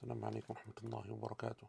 [0.00, 1.68] السلام عليكم ورحمة الله وبركاته.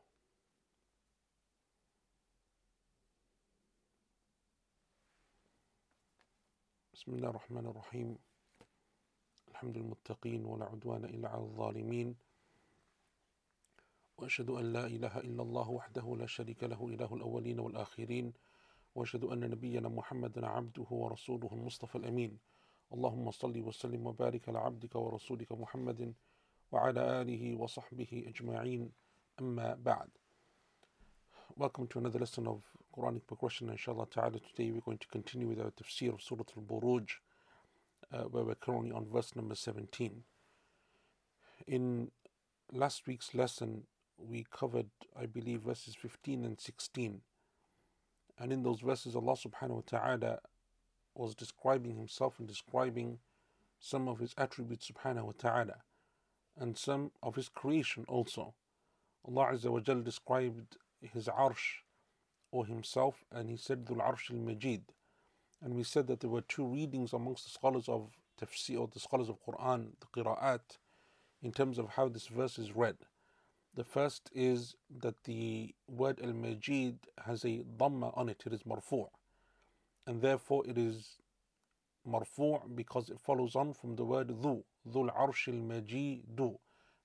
[6.94, 8.18] بسم الله الرحمن الرحيم.
[9.48, 12.16] الحمد للمتقين ولا عدوان إلا على الظالمين.
[14.18, 18.34] وأشهد أن لا إله إلا الله وحده لا شريك له إله الأولين والآخرين.
[18.96, 22.40] وأشهد أن نبينا محمدا عبده ورسوله المصطفى الأمين.
[22.94, 26.16] اللهم صل وسلم وبارك على عبدك ورسولك محمد
[26.73, 28.93] وعلى آله وصحبه أجمعين
[29.41, 30.09] أما بعد
[31.57, 32.63] Welcome to another lesson of
[32.95, 37.09] Quranic progression inshallah ta'ala today we're going to continue with our tafsir of Surah Al-Buruj
[38.13, 40.23] uh, where we're currently on verse number 17
[41.67, 42.11] in
[42.73, 43.85] last week's lesson
[44.19, 47.21] we covered I believe verses 15 and 16
[48.39, 50.39] and in those verses Allah subhanahu wa ta'ala
[51.15, 53.19] was describing himself and describing
[53.81, 55.77] some of his attributes subhanahu wa ta'ala
[56.60, 58.54] and some of his creation also.
[59.28, 61.82] Allah Azza wa Jal described his arsh
[62.52, 64.84] or himself and he said Dhul Arsh al Majid.
[65.62, 69.00] And we said that there were two readings amongst the scholars of tafsir or the
[69.00, 70.78] scholars of Quran, the qira'at,
[71.42, 72.98] in terms of how this verse is read.
[73.74, 78.64] The first is that the word al Majid has a dhamma on it, it is
[78.64, 79.10] marfu'.
[80.06, 81.18] And therefore it is
[82.08, 86.60] marfu' because it follows on from the word dhu, dhul arsh al.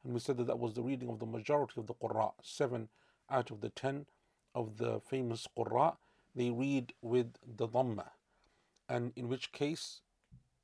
[0.05, 2.89] And we said that that was the reading of the majority of the qurra, seven
[3.31, 4.07] out of the ten
[4.55, 5.97] of the famous qurra,
[6.35, 8.07] they read with the dhamma.
[8.89, 10.01] And in which case,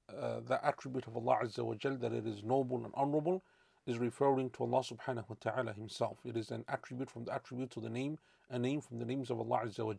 [0.09, 3.43] uh, the attribute of Allah Azza wa that it is noble and honorable,
[3.87, 6.19] is referring to Allah subhanahu wa ta'ala himself.
[6.25, 9.31] It is an attribute from the attributes of the name, a name from the names
[9.31, 9.95] of Allah Azza wa.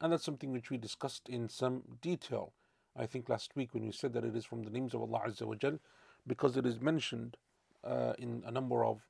[0.00, 2.52] And that's something which we discussed in some detail,
[2.98, 5.22] I think last week when we said that it is from the names of Allah
[5.26, 5.78] Azza wa Jal,
[6.26, 7.36] because it is mentioned
[7.84, 9.00] uh, in a number of,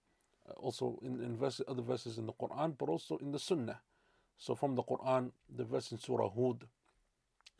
[0.49, 3.81] uh, also in, in verse, other verses in the Quran, but also in the Sunnah.
[4.39, 6.65] So from the Quran, the verse in Surah Hud,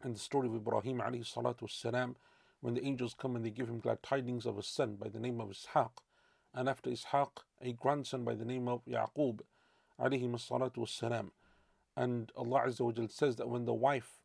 [0.03, 2.17] and the story of Ibrahim alayhi salatu wasalam,
[2.61, 5.21] when the angels come and they give him glad tidings of a son by the
[5.21, 5.91] name of Ishaq,
[6.55, 7.29] and after Ishaq,
[7.63, 9.41] a grandson by the name of Yaqub
[10.01, 11.31] alayhi salatu.
[11.97, 14.21] And Allah Azza wa Jal says that when the wife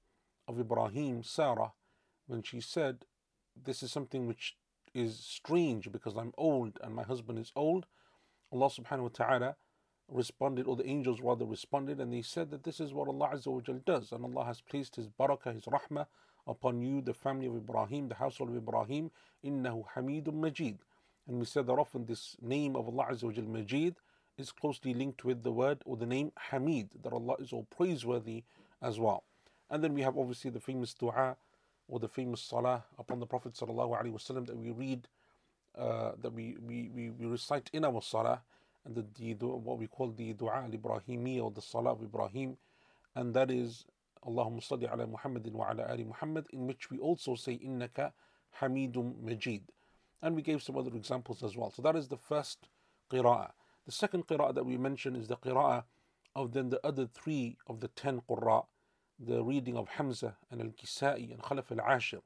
[0.48, 1.72] of Ibrahim, Sarah,
[2.32, 3.06] when she said,
[3.62, 4.56] This is something which
[4.94, 7.86] is strange because I'm old and my husband is old,
[8.52, 9.56] Allah subhanahu wa ta'ala
[10.10, 13.48] responded, or the angels rather responded, and they said that this is what Allah Azza
[13.48, 16.08] wa does, and Allah has placed His barakah, His rahmah
[16.48, 19.12] upon you, the family of Ibrahim, the household of Ibrahim,
[19.46, 20.80] innahu hamidun majid.
[21.28, 23.96] And we said that often this name of Allah Azza wa Majid,
[24.38, 28.44] is closely linked with the word or the name Hamid, that Allah is all praiseworthy
[28.82, 29.24] as well.
[29.70, 31.38] And then we have obviously the famous dua
[31.92, 35.10] or the famous salah upon the Prophet Sallallahu Alaihi wasallam that we read,
[35.78, 38.42] uh, that we, we, we, we recite in our salah,
[38.86, 42.56] and the, the what we call the dua al-Ibrahimi or the salah of Ibrahim,
[43.14, 43.86] and that is
[44.26, 48.14] Allahumma salli ala Muhammadin wa ala ali Muhammad, in which we also say innaka
[48.62, 49.64] Hamidum Majid.
[50.22, 51.72] And we gave some other examples as well.
[51.72, 52.70] So that is the first
[53.12, 53.52] qira'ah.
[53.86, 55.84] The second qira'ah that we mentioned is the qira'ah
[56.36, 58.64] of then the other three of the ten qurra,
[59.26, 62.20] the reading of Hamza and Al-Kisa'i and Khalaf al-Ashir.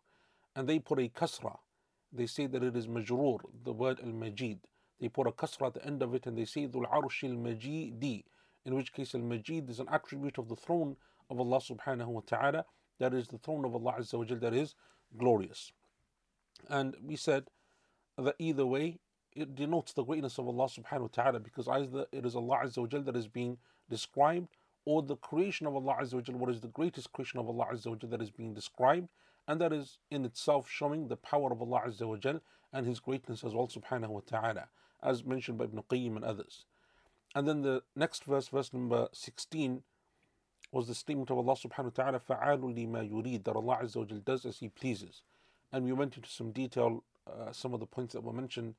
[0.56, 1.58] And they put a kasra.
[2.14, 4.60] They say that it is majroor, the word al-Majid.
[5.02, 8.24] They put a kasra at the end of it and they say Dhul Arsh al-Majidi,
[8.66, 10.96] in which case al-Majid is an attribute of the throne
[11.30, 12.66] of Allah subhanahu wa ta'ala.
[13.00, 14.76] That is the throne of Allah Azza wa Jal that is
[15.18, 15.74] glorious.
[16.70, 17.50] And we said
[18.18, 19.00] that either way,
[19.36, 22.78] it denotes the greatness of Allah subhanahu wa ta'ala because either it is Allah Azza
[22.78, 23.58] wa Jal that is being
[23.90, 24.48] described
[24.85, 27.67] or the creation of Allah Azza wa Jal, what is the greatest creation of Allah
[27.73, 29.09] Azza wa Jal that is being described
[29.47, 32.41] and that is in itself showing the power of Allah Azza wa Jal
[32.73, 34.69] and His greatness as well subhanahu wa ta'ala
[35.03, 36.65] as mentioned by Ibn Qayyim and others.
[37.35, 39.83] And then the next verse, verse number 16
[40.73, 44.05] was the statement of Allah subhanahu wa ta'ala فَعَالٌ لِمَا يُرِيد that Allah Azza wa
[44.05, 45.23] Jal does as He pleases.
[45.73, 48.75] And we went into some detail, uh, some of the points that were mentioned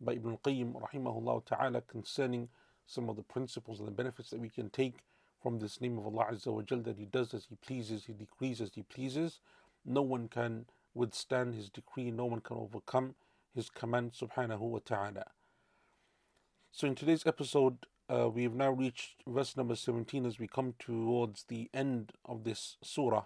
[0.00, 2.48] by Ibn Qayyim rahimahullah ta'ala concerning
[2.86, 4.98] some of the principles and the benefits that we can take
[5.42, 8.12] from this name of Allah Azza wa Jal that He does as He pleases, He
[8.12, 9.40] decrees as He pleases.
[9.84, 13.14] No one can withstand His decree, no one can overcome
[13.54, 15.26] His command subhanahu wa ta'ala.
[16.72, 20.74] So in today's episode, uh, we have now reached verse number 17 as we come
[20.78, 23.24] towards the end of this surah.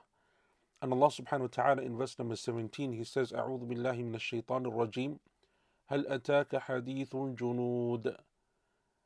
[0.81, 4.67] And Allah subhanahu wa ta'ala in verse number 17, He says, أعوذ بالله من الشيطان
[4.67, 5.19] الرجيم
[5.91, 8.17] هل أتاك حديث الجنود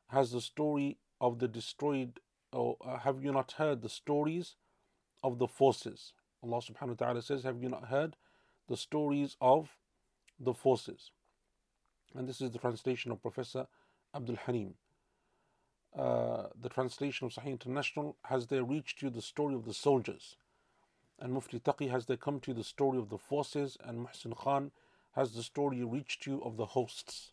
[0.08, 2.20] Has the story of the destroyed,
[2.53, 4.55] or uh, have you not heard the stories
[5.23, 6.13] of the forces?
[6.43, 8.15] Allah subhanahu wa ta'ala says, Have you not heard
[8.67, 9.69] the stories of
[10.39, 11.11] the forces?
[12.15, 13.67] And this is the translation of Professor
[14.15, 14.75] Abdul Halim.
[15.97, 20.37] uh, the translation of Sahih International, has there reached you the story of the soldiers?
[21.19, 23.77] And Mufti Taqi, has there come to you the story of the forces?
[23.83, 24.71] And Muhsin Khan,
[25.15, 27.31] has the story reached you of the hosts?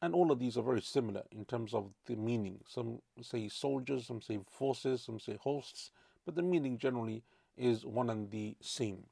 [0.00, 2.60] And all of these are very similar in terms of the meaning.
[2.68, 5.90] Some say soldiers, some say forces, some say hosts,
[6.24, 7.24] but the meaning generally
[7.56, 9.04] is one and the same.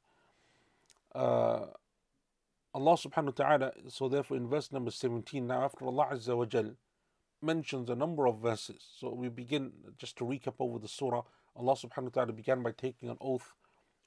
[1.13, 1.65] Uh,
[2.73, 6.45] Allah subhanahu wa ta'ala, so therefore in verse number 17, now after Allah Azza wa
[6.45, 6.75] Jal
[7.41, 11.23] mentions a number of verses, so we begin just to recap over the surah.
[11.55, 13.53] Allah subhanahu wa ta'ala began by taking an oath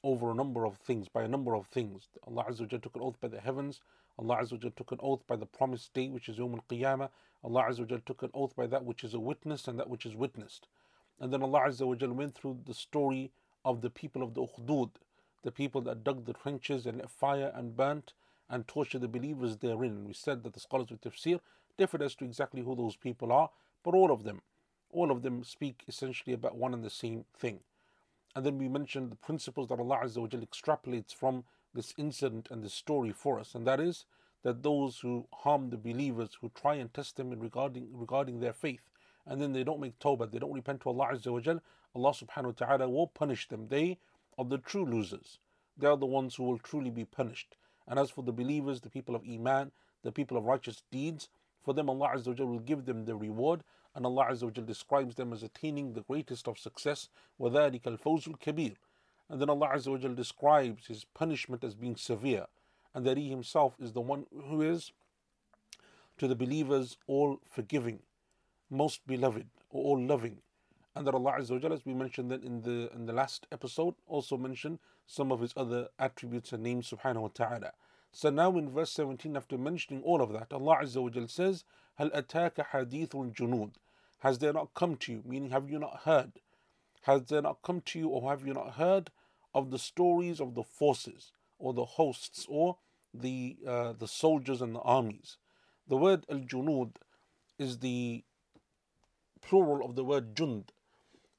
[0.03, 2.09] over a number of things, by a number of things.
[2.27, 3.81] Allah Azza wa Jal took an oath by the heavens,
[4.21, 7.09] Allah Azza took an oath by the promised day, which is Yawm al Qiyamah.
[7.43, 10.15] Allah Azza took an oath by that which is a witness and that which is
[10.15, 10.69] witnessed.
[11.19, 13.33] And then Allah Azza went through the story
[13.65, 14.91] of the people of the Ukhdud,
[15.43, 18.13] the people that dug the trenches and lit fire and burnt
[18.51, 19.93] and tortured the believers therein.
[19.93, 21.41] And we said that the scholars of tafsir
[21.79, 23.49] differed as to exactly who those people are,
[23.83, 24.43] but all of them,
[24.91, 27.61] all of them speak essentially about one and the same thing.
[28.37, 32.74] And then we mentioned the principles that Allah Azza extrapolates from this incident and this
[32.74, 34.06] story for us, and that is
[34.44, 38.54] that those who harm the believers, who try and test them in regarding regarding their
[38.54, 38.90] faith,
[39.26, 41.62] and then they don't make tawbah, they don't repent to Allah Azza wa Jal,
[41.96, 43.68] Allah subhanahu wa ta'ala will punish them.
[43.70, 43.98] They
[44.38, 45.40] are the true losers.
[45.78, 47.58] They are the ones who will truly be punished.
[47.88, 49.72] And as for the believers, the people of Iman,
[50.04, 51.30] the people of righteous deeds,
[51.64, 53.64] for them Allah Azza wa Jal will give them the reward,
[53.96, 57.10] and Allah Azza wa Jal describes them as attaining the greatest of success,
[57.40, 58.76] وَذَلِكَ الْفَوْزُ الْكَبِيرُ
[59.31, 62.47] and then Allah Azza wa describes his punishment as being severe,
[62.93, 64.91] and that He Himself is the one who is
[66.19, 68.01] to the believers all forgiving,
[68.69, 70.39] most beloved, or all loving.
[70.97, 73.95] And that Allah Azza wa as we mentioned that in the in the last episode,
[74.09, 77.71] also mentioned some of His other attributes and names, Subhanahu wa Taala.
[78.11, 81.63] So now in verse 17, after mentioning all of that, Allah Azza wa says,
[81.95, 83.75] "Hal ataka hadithul junud."
[84.19, 85.23] Has there not come to you?
[85.25, 86.33] Meaning, have you not heard?
[87.03, 89.11] Has there not come to you, or have you not heard
[89.55, 92.79] of the stories of the forces or the hosts or
[93.13, 95.37] the uh, the soldiers and the armies.
[95.89, 96.97] The word al junud
[97.59, 98.25] is the
[99.41, 100.69] plural of the word jund,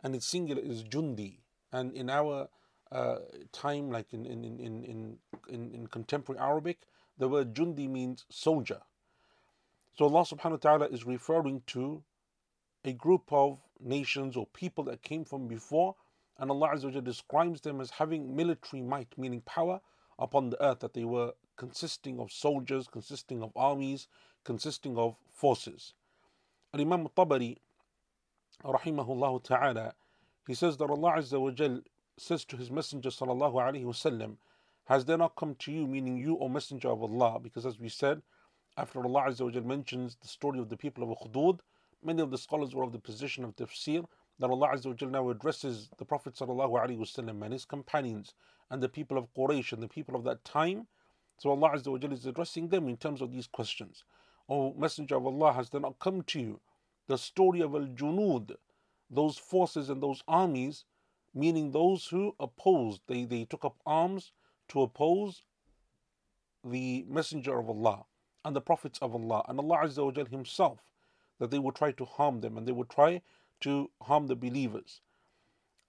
[0.03, 1.37] and its singular is jundi.
[1.71, 2.49] And in our
[2.91, 3.19] uh,
[3.53, 5.17] time, like in in, in, in,
[5.49, 6.81] in, in contemporary Arabic,
[7.17, 8.81] the word jundi means soldier.
[9.97, 12.03] So Allah subhanahu wa ta'ala is referring to
[12.83, 15.95] a group of nations or people that came from before
[16.41, 19.79] and Allah Azza describes them as having military might, meaning power
[20.17, 24.07] upon the earth, that they were consisting of soldiers, consisting of armies,
[24.43, 25.93] consisting of forces.
[26.73, 27.57] And Imam Tabari,
[28.65, 29.93] rahimahullah ta'ala,
[30.47, 31.83] he says that Allah Azza
[32.17, 34.37] says to his Messenger sallallahu alaihi wasallam,
[34.85, 37.39] has there not come to you, meaning you, O Messenger of Allah?
[37.39, 38.23] Because as we said,
[38.77, 41.59] after Allah Azza mentions the story of the people of Ukhdud,
[42.03, 44.05] many of the scholars were of the position of tafsir
[44.40, 48.34] that Allah Azza now addresses the Prophet وسلم, and his companions
[48.70, 50.86] and the people of Quraysh and the people of that time.
[51.38, 54.04] So Allah Azza is addressing them in terms of these questions.
[54.48, 56.60] O Messenger of Allah, has there not come to you
[57.06, 58.56] the story of Al Junud,
[59.10, 60.84] those forces and those armies,
[61.34, 64.32] meaning those who opposed, they, they took up arms
[64.68, 65.44] to oppose
[66.64, 68.04] the Messenger of Allah
[68.44, 70.80] and the Prophets of Allah and Allah Azza Himself,
[71.38, 73.22] that they would try to harm them and they would try
[73.61, 75.01] to harm the believers.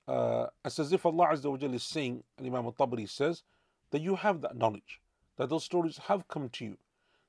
[0.06, 3.42] Uh, it's as if Allah Azza wa is saying, and Imam al-Tabari says,
[3.90, 5.00] that you have that knowledge,
[5.36, 6.78] that those stories have come to you.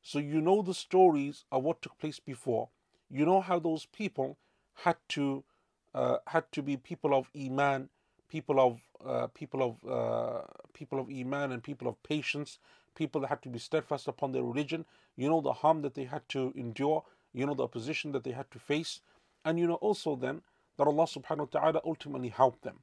[0.02, 2.70] So you know the stories of what took place before.
[3.10, 4.38] You know how those people
[4.74, 5.44] had to
[5.94, 7.90] uh, had to be people of iman,
[8.28, 10.42] people of uh, people of uh,
[10.74, 12.58] people of iman and people of patience,
[12.96, 14.86] people that had to be steadfast upon their religion.
[15.16, 17.04] You know the harm that they had to endure.
[17.32, 19.00] You know the opposition that they had to face.
[19.46, 20.42] And you know also then
[20.78, 22.80] that Allah subhanahu wa ta'ala ultimately helped them.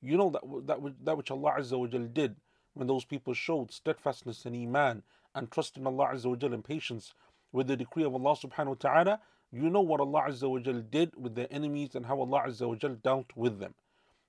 [0.00, 2.36] You know that, that, that which Allah Azza wa Jal did
[2.74, 5.02] when those people showed steadfastness and iman
[5.34, 7.14] and trust in Allah Azza wa Jal and patience
[7.52, 9.20] with the decree of Allah subhanahu wa ta'ala,
[9.52, 12.68] you know what Allah Azza wa Jal did with their enemies and how Allah Azza
[12.68, 13.74] wa Jal dealt with them.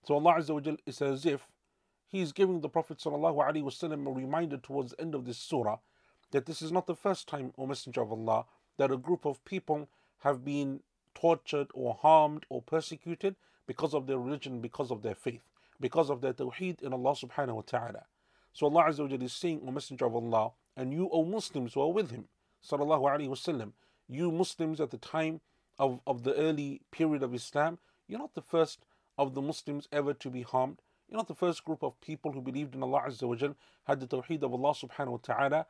[0.06, 1.48] So Allah Azza wa Jal is as if
[2.08, 5.38] He is giving the Prophet sallallahu alaihi wasallam a reminder towards the end of this
[5.38, 5.80] surah
[6.32, 8.46] that this is not the first time, O Messenger of Allah,
[8.78, 9.90] that a group of people
[10.20, 10.82] have been
[11.16, 15.42] tortured or harmed or persecuted because of their religion, because of their faith,
[15.80, 18.04] because of their tawheed in Allah subhanahu wa ta'ala.
[18.54, 21.82] So Allah Azza wa is saying, O Messenger of Allah, and you, O Muslims who
[21.82, 22.26] are with him,
[22.64, 23.72] sallallahu alayhi wasallam,
[24.08, 25.42] you Muslims at the time
[25.80, 28.80] of, of the early period of Islam, you're not the first
[29.18, 30.82] of the Muslims ever to be harmed.
[31.10, 33.56] You're not the first group of people who believed in Allah Azza wa Jal,
[33.86, 35.66] had the tawheed of Allah subhanahu wa ta'ala,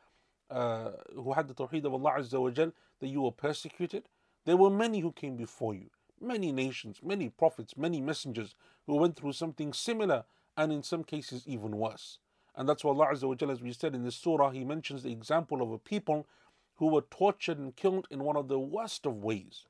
[0.49, 4.03] uh, who had the tawheed of Allah Azza wa Jal, that you were persecuted.
[4.45, 5.89] There were many who came before you,
[6.21, 8.53] many nations, many prophets, many messengers
[8.85, 10.25] who went through something similar
[10.55, 12.19] and in some cases even worse.
[12.55, 15.11] And that's why Allah Azza wa as we said in this surah, He mentions the
[15.11, 16.27] example of a people
[16.75, 19.65] who were tortured and killed in one of the worst of ways.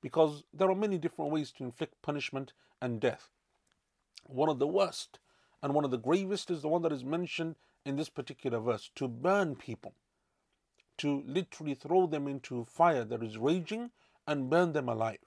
[0.00, 3.30] Because there are many different ways to inflict punishment and death.
[4.26, 5.18] One of the worst
[5.62, 8.90] and one of the gravest is the one that is mentioned in this particular verse
[8.94, 9.94] to burn people,
[10.98, 13.90] to literally throw them into fire that is raging
[14.28, 15.18] and burn them alive.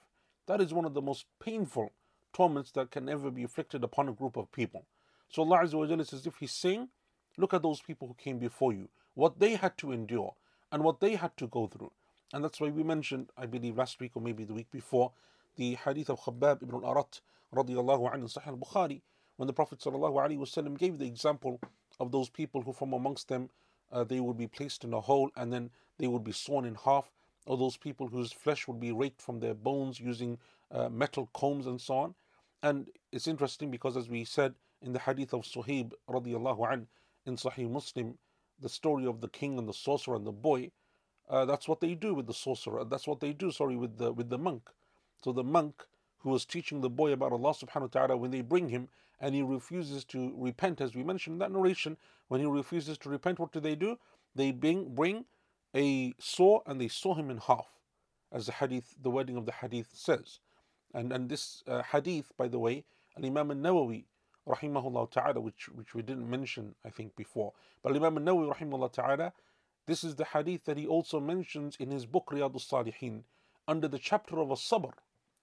[0.46, 1.92] That is one of the most painful
[2.32, 4.86] torments that can ever be inflicted upon a group of people.
[5.28, 6.88] So Allah Azza wa says, if He's saying,
[7.38, 10.36] look at those people who came before you, what they had to endure
[10.72, 11.92] and what they had to go through.
[12.32, 15.12] And that's why we mentioned, I believe last week or maybe the week before,
[15.58, 17.22] the hadith of Khabbab ibn al-Arat
[17.54, 19.02] radiallahu anhu Sahih al-Bukhari,
[19.38, 21.60] when the Prophet ﷺ gave the example
[22.00, 23.50] of those people who from amongst them
[23.92, 26.76] uh, they would be placed in a hole and then they would be sawn in
[26.76, 27.12] half,
[27.46, 30.38] or those people whose flesh would be raked from their bones using
[30.72, 32.16] uh, metal combs and so on.
[32.64, 36.88] And it's interesting because as we said in the hadith of Suhaib radiallahu an
[37.26, 38.18] in Sahih Muslim,
[38.60, 40.72] the story of the king and the sorcerer and the boy,
[41.30, 42.84] uh, that's what they do with the sorcerer.
[42.84, 44.70] That's what they do, sorry, with the with the monk.
[45.24, 45.86] So the monk
[46.20, 49.34] who was teaching the boy about Allah subhanahu wa ta'ala, when they bring him and
[49.34, 53.40] he refuses to repent, as we mentioned in that narration, when he refuses to repent,
[53.40, 53.98] what do they do?
[54.36, 55.26] They bring bring
[55.76, 57.68] a saw and they saw him in half,
[58.32, 60.40] as the hadith, the wording of the hadith says.
[60.94, 62.84] And and this uh, hadith, by the way,
[63.18, 64.06] Al Imam al-Nawawi
[64.48, 67.54] rahimahullah ta'ala, which, which we didn't mention, I think, before.
[67.84, 69.34] But Imam al-Nawawi rahimahullah ta'ala,
[69.86, 73.24] this is the hadith that he also mentions in his book Riyadh al-Salihin
[73.68, 74.94] under the chapter of a sabr.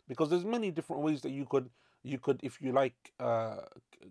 [0.08, 1.70] Because there's many different ways that you could,
[2.02, 3.56] you could, if you like, uh,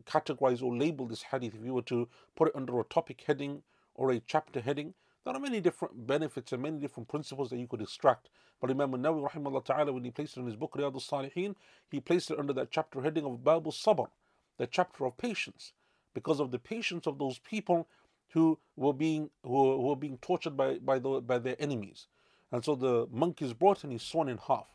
[0.06, 1.56] categorize or label this hadith.
[1.56, 3.64] If you were to put it under a topic heading
[3.96, 4.94] or a chapter heading,
[5.28, 8.30] there are many different benefits and many different principles that you could extract.
[8.62, 11.54] But Imam al-Nawawi rahimahullah ta'ala, when he placed it in his book Riyadh al-Salihin,
[11.92, 14.08] he placed it under that chapter heading of Babu Sabr
[14.58, 15.74] the chapter of patience,
[16.14, 17.90] because of the patience of those people
[18.30, 22.08] who were being who were being tortured by by, the, by their enemies.
[22.54, 24.68] And so the monk is brought and he's sawn in half.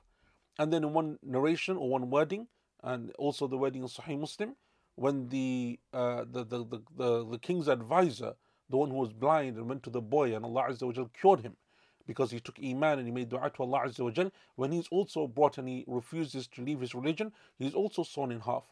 [0.59, 2.49] And then in one narration or one wording,
[2.83, 4.55] and also the wording of Sahih Muslim,
[4.97, 8.35] when the, uh, the, the, the, the, the king's advisor,
[8.73, 11.41] the one who was blind and went to the boy and Allah Azza wa cured
[11.43, 11.57] him
[12.07, 15.27] because he took Iman and he made dua to Allah Azza wa When he's also
[15.27, 18.65] brought and he refuses to leave his religion, he's also sawn in half.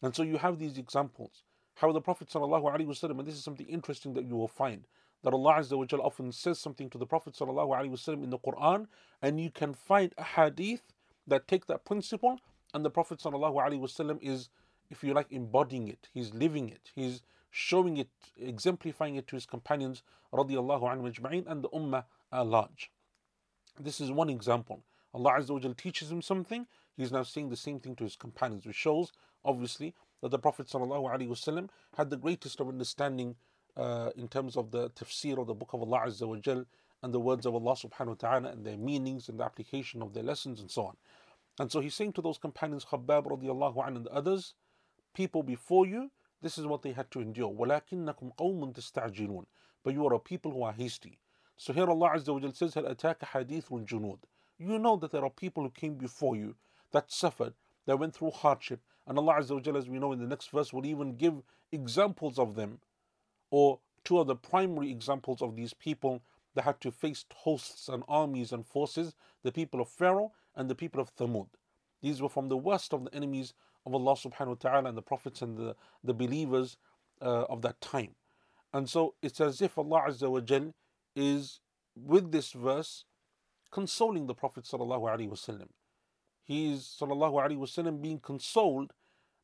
[0.00, 1.42] And so you have these examples.
[1.74, 4.86] How the Prophet Sallallahu Alaihi Wasallam, and this is something interesting that you will find,
[5.22, 8.38] that Allah Azza wa often says something to the Prophet Sallallahu Alaihi Wasallam in the
[8.38, 8.86] Quran,
[9.20, 10.94] and you can find a hadith
[11.26, 12.40] that take that principle,
[12.72, 14.48] and the Prophet Sallallahu Alaihi Wasallam is,
[14.88, 16.08] if you like, embodying it.
[16.14, 16.90] He's living it.
[16.94, 17.20] He's
[17.56, 22.90] showing it, exemplifying it to his companions, radiallahu anhu and the ummah at large.
[23.78, 24.82] This is one example.
[25.14, 28.74] Allah Azza teaches him something, he's now saying the same thing to his companions, which
[28.74, 29.12] shows
[29.44, 33.36] obviously, that the Prophet ﷺ had the greatest of understanding
[33.76, 36.64] uh, in terms of the tafsir of the book of Allah Azza wa
[37.02, 40.14] and the words of Allah subhanahu wa ta'ala and their meanings and the application of
[40.14, 40.96] their lessons and so on.
[41.60, 44.54] And so he's saying to those companions, Khabbab radiallahu anhu and the others,
[45.14, 46.10] people before you,
[46.43, 47.51] this is what they had to endure.
[47.51, 49.45] وَلَكِنَّكُمْ قَوْمٌ تَسْتَعْجِلُونَ
[49.83, 51.19] But you are a people who are hasty.
[51.57, 54.19] So here Allah Azza wa Jal says, هَلْ أَتَاكَ حَدِيثُ الْجُنُودِ
[54.57, 56.55] You know that there are people who came before you
[56.91, 57.53] that suffered,
[57.85, 60.71] that went through hardship, and Allah Azza wa as we know in the next verse,
[60.71, 62.79] will even give examples of them,
[63.51, 66.21] or two of the primary examples of these people
[66.55, 70.75] that had to face hosts and armies and forces, the people of Pharaoh and the
[70.75, 71.47] people of Thamud.
[72.01, 73.53] These were from the worst of the enemies
[73.86, 76.76] of Allah subhanahu wa ta'ala and the prophets and the, the believers
[77.20, 78.14] uh, of that time.
[78.72, 80.74] And so it's as if Allah Azza wa Jal
[81.14, 81.60] is,
[81.94, 83.04] with this verse,
[83.70, 85.68] consoling the Prophet sallallahu alaihi wasallam
[86.44, 88.92] he's sallallahu alaihi wasallam being consoled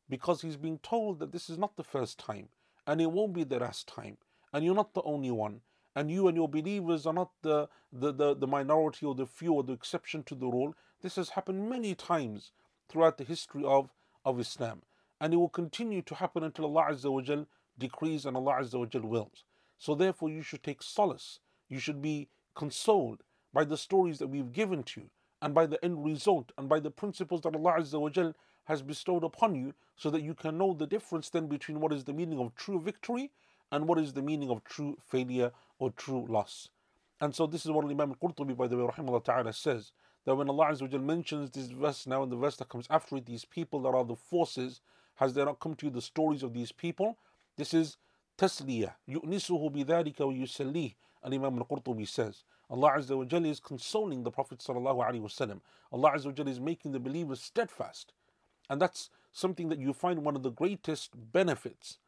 [0.07, 2.47] because he's being told that this is not the first time
[2.87, 4.17] and it won't be the last time
[4.53, 5.61] and you're not the only one
[5.95, 9.51] and you and your believers are not the, the, the, the minority or the few
[9.53, 12.51] or the exception to the rule this has happened many times
[12.87, 13.89] throughout the history of,
[14.25, 14.81] of islam.
[15.19, 17.45] And it will continue to happen until allah azza wa jal
[17.77, 19.43] decrees and allah azza wa jal wills.
[19.77, 21.39] So therefore you should take solace.
[21.69, 23.23] You should be consoled
[23.53, 25.09] by the stories that we've given to you
[25.41, 28.33] and by the end result and by the principles that Allah Azza wa Jal
[28.65, 32.03] has bestowed upon you so that you can know the difference then between what is
[32.03, 33.31] the meaning of true victory
[33.71, 36.69] and what is the meaning of true failure or true loss.
[37.19, 39.91] And so this is what Imam al-Qurtubi by the way rahimahullah ta'ala says
[40.24, 42.86] that when Allah Azza wa Jal mentions this verse now and the verse that comes
[42.90, 44.80] after it, these people that are the forces,
[45.16, 47.16] has there not come to you the stories of these people?
[47.56, 47.96] This is
[48.36, 48.92] tasliyah.
[49.08, 54.58] يُؤْنِسُهُ بِذَلِكَ وَيُسَلِّيهِ And Imam al-Qurtubi says, Allah Azza wa Jalla is consoling the Prophet
[54.58, 55.60] sallallahu alaihi wasallam.
[55.92, 58.12] Allah Azza wa Jalla is making the believers steadfast.
[58.68, 61.98] And that's something that you find one of the greatest benefits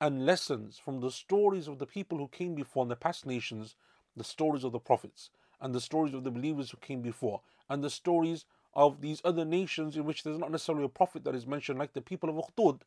[0.00, 3.76] and lessons from the stories of the people who came before in the past nations,
[4.16, 5.30] the stories of the prophets,
[5.61, 9.45] and the stories of the believers who came before, and the stories of these other
[9.45, 12.35] nations in which there's not necessarily a prophet that is mentioned, like the people of
[12.35, 12.81] Ukhdud,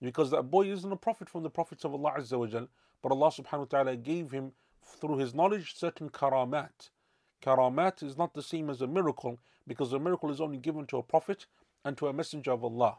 [0.00, 2.68] because that boy isn't a prophet from the prophets of Allah Azza wa Jal,
[3.02, 4.52] but Allah subhanahu wa ta'ala gave him
[4.84, 6.90] through his knowledge certain karamat.
[7.40, 10.98] Karamat is not the same as a miracle because a miracle is only given to
[10.98, 11.46] a prophet
[11.84, 12.98] and to a messenger of Allah.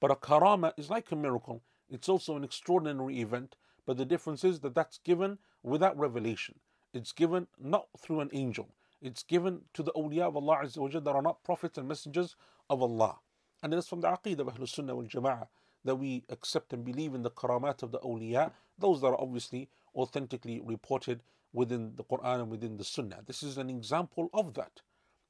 [0.00, 1.62] But a karama is like a miracle.
[1.90, 6.56] It's also an extraordinary event, but the difference is that that's given without revelation.
[6.98, 8.68] It's given not through an angel.
[9.00, 12.34] It's given to the awliya of Allah Azza wa that are not prophets and messengers
[12.68, 13.20] of Allah.
[13.62, 15.46] And it is from the aqidah of Ahlul Sunnah wal Jama'ah
[15.84, 19.68] that we accept and believe in the karamat of the awliya, those that are obviously
[19.94, 23.22] authentically reported within the Quran and within the Sunnah.
[23.24, 24.80] This is an example of that.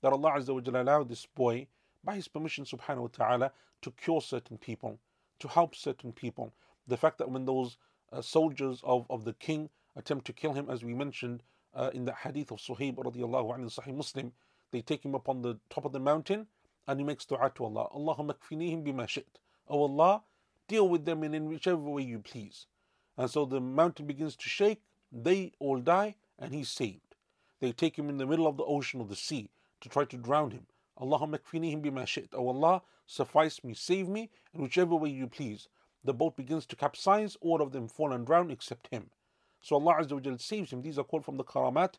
[0.01, 1.67] That Allah Azza wa allowed this boy,
[2.03, 4.99] by His permission subhanahu wa ta'ala, to cure certain people,
[5.39, 6.55] to help certain people.
[6.87, 7.77] The fact that when those
[8.11, 11.43] uh, soldiers of, of the king attempt to kill him, as we mentioned
[11.79, 14.33] uh, in the hadith of Suhaib radiallahu anhu, Sahih Muslim,
[14.73, 16.47] they take him up on the top of the mountain
[16.89, 17.89] and he makes dua to Allah.
[17.95, 19.39] Allahumma kfinihim bima shit.
[19.69, 20.23] Oh Allah,
[20.67, 22.67] deal with them in, whichever way you please.
[23.17, 24.83] And so the mountain begins to shake,
[25.13, 27.15] they all die, and he's saved.
[27.61, 30.17] They take him in the middle of the ocean or the sea to try to
[30.17, 30.67] drown him.
[31.01, 32.31] Allahumma kfinihim bima shit.
[32.33, 35.69] Oh Allah, suffice me, save me, in whichever way you please.
[36.03, 39.11] The boat begins to capsize, all of them fall and drown except him.
[39.61, 40.83] So Allah Azza wa saves him.
[40.83, 41.95] These are called from the karamat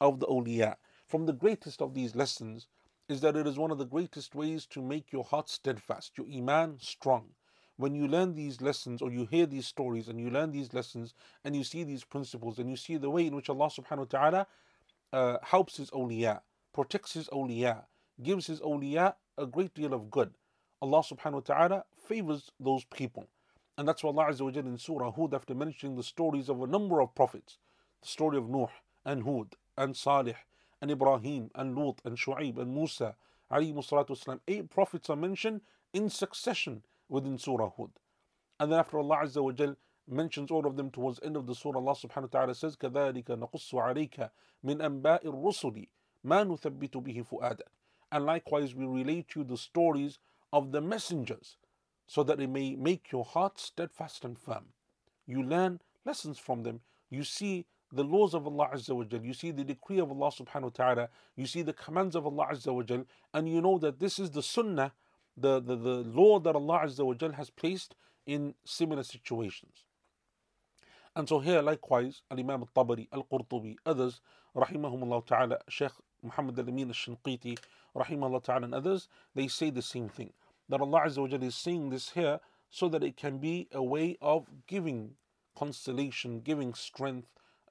[0.00, 0.76] of the awliya.
[1.06, 2.66] From the greatest of these lessons
[3.08, 6.26] is that it is one of the greatest ways to make your heart steadfast, your
[6.26, 7.28] iman strong.
[7.76, 11.12] When you learn these lessons or you hear these stories and you learn these lessons
[11.44, 14.04] and you see these principles and you see the way in which Allah subhanahu wa
[14.04, 14.46] ta'ala
[15.12, 16.40] uh, helps his awliya,
[16.72, 17.84] protects his awliya,
[18.22, 20.32] gives his awliya a great deal of good.
[20.80, 23.26] Allah subhanahu wa ta'ala favors those people.
[23.77, 26.61] And that's why Allah Azza wa Jalla in Surah Hud, after mentioning the stories of
[26.61, 27.57] a number of prophets,
[28.01, 28.67] the story of Nuh
[29.05, 30.35] and Hud and Salih
[30.81, 33.15] and Ibrahim and Lut and Shu'aib and Musa,
[33.51, 35.61] والسلام, eight prophets are mentioned
[35.93, 37.91] in succession within Surah Hud.
[38.59, 39.77] And then after Allah Azza wa Jalla
[40.07, 42.75] mentions all of them towards the end of the surah, Allah subhanahu wa ta'ala says,
[42.75, 44.29] كَذَلِكَ نَقُصُّ عَلَيْكَ
[44.65, 45.87] مِنْ أَنْبَاءِ الرُّسُلِ
[46.25, 47.61] مَا نُثَبِّتُ بِهِ فُؤَادًا
[48.11, 50.19] And likewise we relate to you the stories
[50.51, 51.57] of the messengers
[52.06, 54.66] so that it may make your heart steadfast and firm.
[55.26, 56.80] You learn lessons from them.
[57.10, 59.24] You see the laws of Allah Azza wa Jal.
[59.24, 61.08] You see the decree of Allah subhanahu wa ta'ala.
[61.36, 63.04] You see the commands of Allah Azza wa Jal.
[63.32, 64.92] And you know that this is the sunnah,
[65.36, 67.94] the, the, the law that Allah Azza wa Jal has placed
[68.26, 69.84] in similar situations.
[71.16, 74.20] And so here likewise, Al-Imam al-Tabari, Al-Qurtubi, others,
[74.56, 77.58] rahimahumullah ta'ala, Sheikh Muhammad al-Amin al-Shinqiti,
[77.96, 80.32] rahimahullah ta'ala and others, they say the same thing
[80.68, 84.46] that Allah Azza is saying this here so that it can be a way of
[84.66, 85.16] giving
[85.56, 87.28] consolation, giving strength,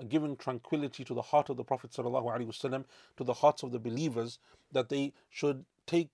[0.07, 2.01] giving tranquility to the heart of the Prophet to
[3.23, 4.39] the hearts of the believers,
[4.71, 6.09] that they should take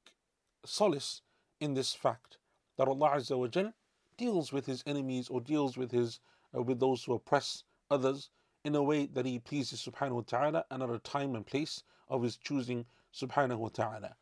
[0.65, 1.21] solace
[1.59, 2.37] in this fact
[2.77, 3.73] that Allah Azza
[4.17, 6.19] deals with His enemies or deals with His
[6.55, 8.29] uh, with those who oppress others
[8.63, 11.83] in a way that He pleases Subhanahu wa Taala and at a time and place
[12.09, 14.13] of His choosing Subhanahu wa Taala.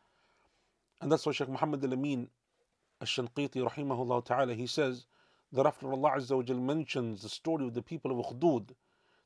[1.00, 2.28] And that's why Shaykh Muhammad al-Amin
[3.01, 5.05] Ash-Shanqiti rahimahullah ta'ala, he says
[5.51, 8.73] that after Allah Azza wa Jal mentions the story of the people of Ukhdud,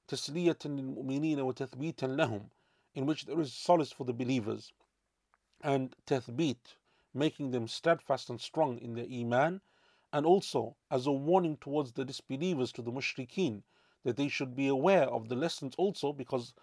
[0.09, 2.49] تسلية للمؤمنين وتثبيتا لهم,
[2.93, 4.73] in which there is solace for the believers,
[5.61, 6.75] and tathbit,
[7.13, 9.61] making them steadfast and strong in their iman,
[10.11, 13.63] and also as a warning towards the disbelievers, to the mushrikeen,
[14.03, 16.53] that they should be aware of the lessons also, because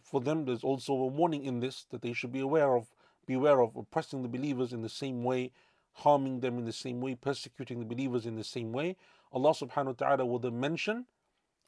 [0.00, 2.92] for them there's also a warning in this that they should be aware of,
[3.26, 5.52] beware of oppressing the believers in the same way
[5.97, 8.95] harming them in the same way, persecuting the believers in the same way.
[9.33, 11.05] Allah subhanahu wa ta'ala will mention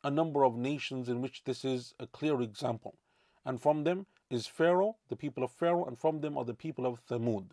[0.04, 2.96] a number of nations in which this is a clear example.
[3.46, 6.86] And from them is Pharaoh, the people of Pharaoh, and from them are the people
[6.86, 7.48] of Thamud.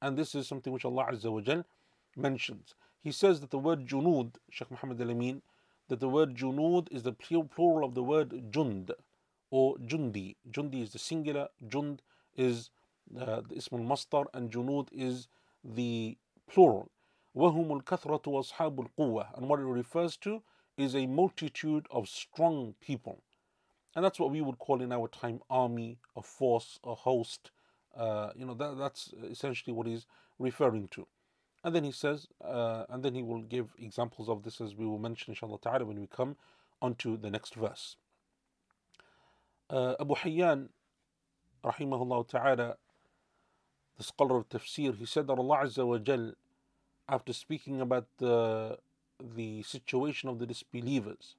[0.00, 1.64] And this is something which Allah Azza wa Jal
[2.16, 2.74] mentions.
[3.00, 5.42] He says that the word junud, Shaykh Muhammad al Amin,
[5.88, 8.92] that the word junud is the plural of the word jund
[9.50, 10.36] or jundi.
[10.50, 11.98] Jundi is the singular, jund
[12.36, 12.70] is
[13.20, 15.28] uh, the ism al masdar, and junud is
[15.63, 16.17] the
[16.49, 16.89] plural.
[17.35, 20.41] وَهُمُ الْكَثْرَةُ وَأَصْحَابُ الْقُوَّةِ And what it refers to
[20.77, 23.21] is a multitude of strong people.
[23.95, 27.51] And that's what we would call in our time army, a force, a host.
[27.95, 30.05] Uh, you know, that, that's essentially what he's
[30.39, 31.07] referring to.
[31.63, 34.85] And then he says, uh, and then he will give examples of this as we
[34.85, 36.35] will mention inshallah ta'ala when we come
[36.81, 37.95] onto the next verse.
[39.69, 40.69] Uh, Abu Hayyan,
[41.65, 42.77] rahimahullah ta'ala,
[44.02, 46.32] the scholar of tafsir, he said that Allah Azza wa Jal,
[47.08, 48.76] after speaking about the,
[49.36, 51.36] the situation of the disbelievers,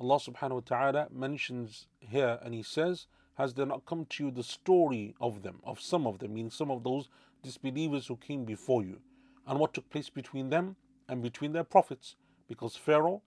[0.00, 4.30] Allah subhanahu wa ta'ala mentions here and he says, Has there not come to you
[4.32, 7.08] the story of them, of some of them, meaning some of those
[7.44, 8.98] disbelievers who came before you,
[9.46, 10.74] and what took place between them
[11.08, 12.16] and between their prophets?
[12.48, 13.22] Because Pharaoh,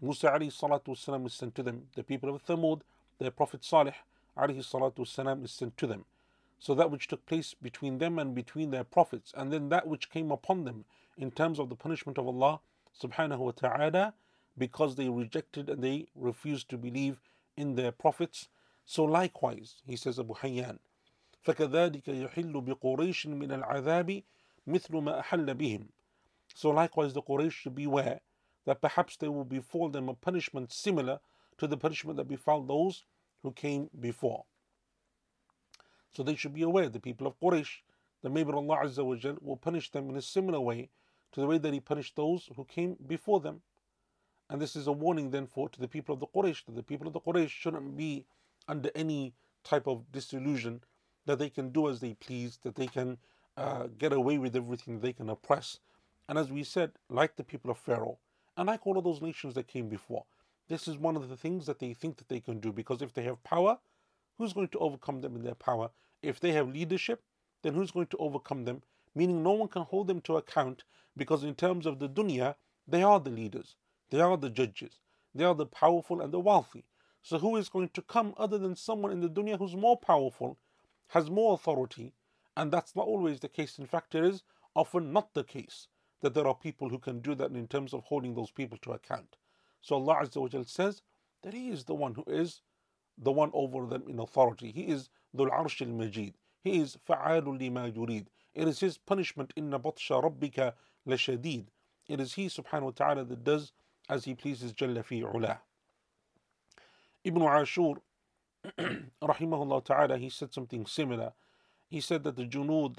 [0.00, 0.92] Musa alayhi salatu
[1.26, 2.82] is sent to them, the people of Thamud,
[3.18, 3.94] their prophet Salih
[4.38, 5.02] alayhi salatu
[5.44, 6.04] is sent to them.
[6.61, 10.09] So that which took place between them and between their prophets, and then that which
[10.09, 10.85] came upon them
[11.17, 12.59] in terms of the punishment of Allah
[12.99, 14.13] subhanahu wa ta'ala
[14.57, 17.19] because they rejected and they refused to believe
[17.55, 18.49] in their prophets.
[18.85, 20.79] So likewise, he says Abu Hayyan,
[21.45, 24.23] فكذلك يحل بقريش من العذاب
[24.67, 25.87] مثل ما أحل بهم.
[26.55, 28.21] So likewise the Quraysh should beware
[28.65, 31.19] that perhaps there will befall them a punishment similar
[31.57, 33.03] to the punishment that befell those
[33.43, 34.43] who came before.
[36.14, 37.78] So they should be aware, the people of Quraysh,
[38.22, 40.90] that maybe Allah Azza wa Jal will punish them in a similar way
[41.32, 43.62] to the way that He punished those who came before them.
[44.50, 46.82] And this is a warning then for to the people of the Quraysh that the
[46.82, 48.26] people of the Quraysh shouldn't be
[48.68, 50.82] under any type of disillusion
[51.26, 53.16] that they can do as they please, that they can
[53.56, 55.78] uh, get away with everything, they can oppress.
[56.28, 58.18] And as we said, like the people of Pharaoh,
[58.56, 60.24] and like all of those nations that came before,
[60.68, 63.14] this is one of the things that they think that they can do because if
[63.14, 63.78] they have power,
[64.42, 65.90] who's going to overcome them in their power?
[66.20, 67.22] If they have leadership,
[67.62, 68.82] then who's going to overcome them?
[69.14, 70.82] Meaning no one can hold them to account
[71.16, 72.56] because in terms of the dunya,
[72.88, 73.76] they are the leaders,
[74.10, 74.98] they are the judges,
[75.32, 76.84] they are the powerful and the wealthy.
[77.22, 80.58] So who is going to come other than someone in the dunya who's more powerful,
[81.08, 82.12] has more authority,
[82.56, 83.78] and that's not always the case.
[83.78, 84.42] In fact, it is
[84.74, 85.86] often not the case
[86.20, 88.92] that there are people who can do that in terms of holding those people to
[88.92, 89.36] account.
[89.80, 91.02] So Allah Azza wa says
[91.42, 92.60] that He is the one who is
[93.21, 94.71] the one over them in authority.
[94.71, 96.35] He is Dhul Arsh al Majid.
[96.63, 98.27] He is Fa'alul lima yurid.
[98.53, 99.53] It is His punishment.
[99.55, 100.73] Inna batsha rabbika
[101.07, 101.67] lashadid.
[102.07, 103.71] It is He subhanahu wa ta'ala that does
[104.09, 105.59] as He pleases Jalla fi ulah.
[107.23, 107.95] Ibn Ashur,
[109.21, 111.33] rahimahullah ta'ala, he said something similar.
[111.89, 112.97] He said that the junud,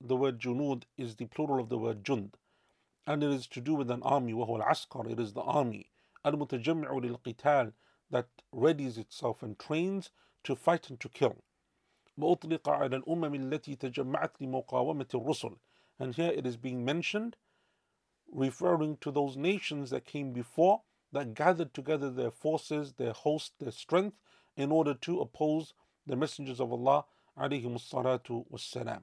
[0.00, 2.34] the word junud is the plural of the word jund.
[3.06, 5.90] And it is to do with an army, وهو العسكر, it is the army.
[6.24, 7.72] المتجمع للقتال
[8.12, 10.10] that readies itself and trains
[10.44, 11.36] to fight and to kill.
[12.18, 15.56] وأطلق على الأمم التي تجمعت لمقاومة الرسل
[16.00, 17.36] and here it is being mentioned
[18.30, 23.72] referring to those nations that came before that gathered together their forces, their host, their
[23.72, 24.16] strength
[24.56, 25.72] in order to oppose
[26.06, 27.04] the messengers of Allah
[27.38, 29.02] alayhim salatu wassalam.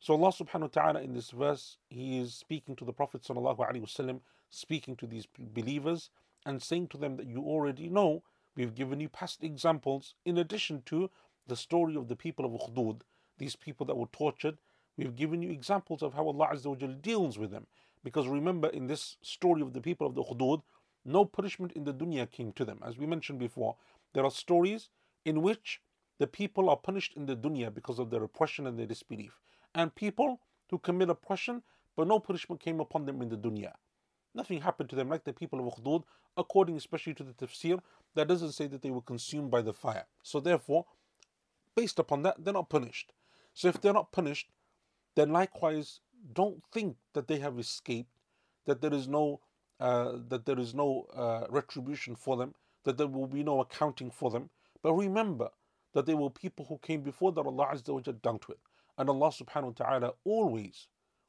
[0.00, 3.58] So Allah subhanahu wa ta'ala in this verse, He is speaking to the Prophet sallallahu
[3.58, 6.10] alayhi wasallam, speaking to these believers
[6.45, 8.23] and saying to them that you already know,
[8.55, 11.09] we've given you past examples in addition to
[11.47, 13.01] the story of the people of Ukhdud,
[13.37, 14.57] these people that were tortured.
[14.97, 17.67] We've given you examples of how Allah Azza deals with them.
[18.03, 20.61] Because remember, in this story of the people of the Ukhdud,
[21.05, 22.79] no punishment in the dunya came to them.
[22.85, 23.75] As we mentioned before,
[24.13, 24.89] there are stories
[25.25, 25.81] in which
[26.19, 29.39] the people are punished in the dunya because of their oppression and their disbelief.
[29.73, 31.63] And people who commit oppression,
[31.95, 33.73] but no punishment came upon them in the dunya.
[34.33, 36.03] Nothing happened to them like the people of Ukhdud,
[36.37, 37.79] according especially to the tafsir,
[38.15, 40.05] that doesn't say that they were consumed by the fire.
[40.23, 40.85] So therefore,
[41.75, 43.13] based upon that, they're not punished.
[43.53, 44.49] So if they're not punished,
[45.15, 45.99] then likewise
[46.33, 48.09] don't think that they have escaped,
[48.65, 49.41] that there is no
[49.79, 52.53] uh, that there is no uh, retribution for them,
[52.85, 54.49] that there will be no accounting for them.
[54.81, 55.49] But remember
[55.93, 58.57] that there were people who came before that Allah Azza wa dealt with.
[58.97, 60.87] And Allah subhanahu wa ta'ala always,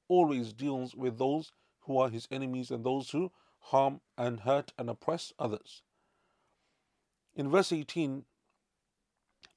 [0.09, 1.53] always deals with those
[1.85, 5.83] who are his enemies and those who harm and hurt and oppress others.
[7.35, 8.25] In verse 18,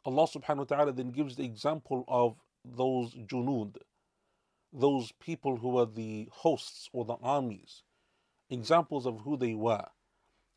[0.05, 3.75] Allah subhanahu wa ta'ala then gives the example of those junud,
[4.71, 7.83] those people who were the hosts or the armies,
[8.49, 9.85] examples of who they were.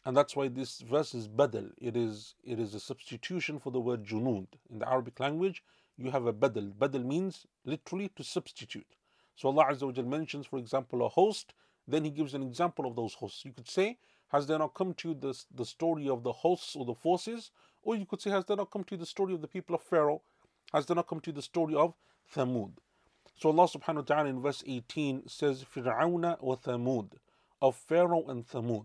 [0.05, 1.73] And that's why this verse is badal.
[1.79, 4.47] It is it is a substitution for the word junud.
[4.71, 5.63] In the Arabic language,
[5.99, 6.73] you have a badal.
[6.73, 8.97] Badal means literally to substitute.
[9.37, 11.55] So Allah Azza wa mentions, for example, a host,
[11.87, 13.45] then He gives an example of those hosts.
[13.45, 16.77] You could say, Has there not come to you the, the story of the hosts
[16.77, 17.51] or the forces?
[17.83, 19.75] Or you could say, Has there not come to you the story of the people
[19.75, 20.23] of Pharaoh?
[20.73, 21.95] Has there not come to you the story of
[22.35, 22.73] Thamud?
[23.37, 27.13] So Allah subhanahu wa ta'ala in verse 18 says, Fir'auna wa Thamud,
[27.63, 28.85] of Pharaoh and Thamud.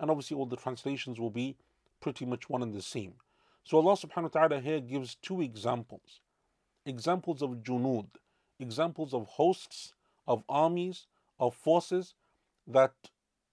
[0.00, 1.56] And obviously all the translations will be
[2.00, 3.14] pretty much one and the same.
[3.62, 6.20] So Allah subhanahu wa ta'ala here gives two examples.
[6.84, 8.06] Examples of junud,
[8.58, 9.94] examples of hosts,
[10.26, 11.06] of armies,
[11.38, 12.14] of forces
[12.66, 12.94] that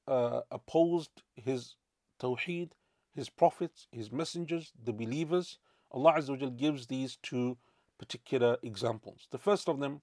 [0.07, 1.75] uh, opposed his
[2.21, 2.71] tawheed,
[3.13, 5.57] His prophets, His messengers, the believers.
[5.91, 7.57] Allah Azza gives these two
[7.97, 9.27] particular examples.
[9.31, 10.01] The first of them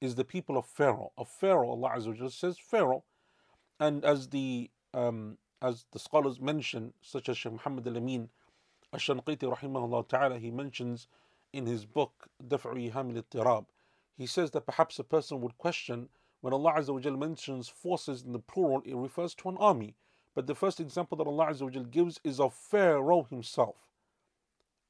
[0.00, 1.12] is the people of Pharaoh.
[1.16, 3.04] Of Pharaoh, Allah Azza says Pharaoh.
[3.80, 8.28] And as the um, as the scholars mention, such as Shaykh Muhammad al-Amin
[8.92, 11.06] al-Shanqiti rahimahullah ta'ala, he mentions
[11.52, 13.66] in his book Daf'u Iham al-Idtirab,
[14.16, 16.08] he says that perhaps a person would question
[16.40, 19.94] when Allah Azza mentions forces in the plural, it refers to an army.
[20.34, 23.76] But the first example that Allah Azza gives is of Pharaoh himself.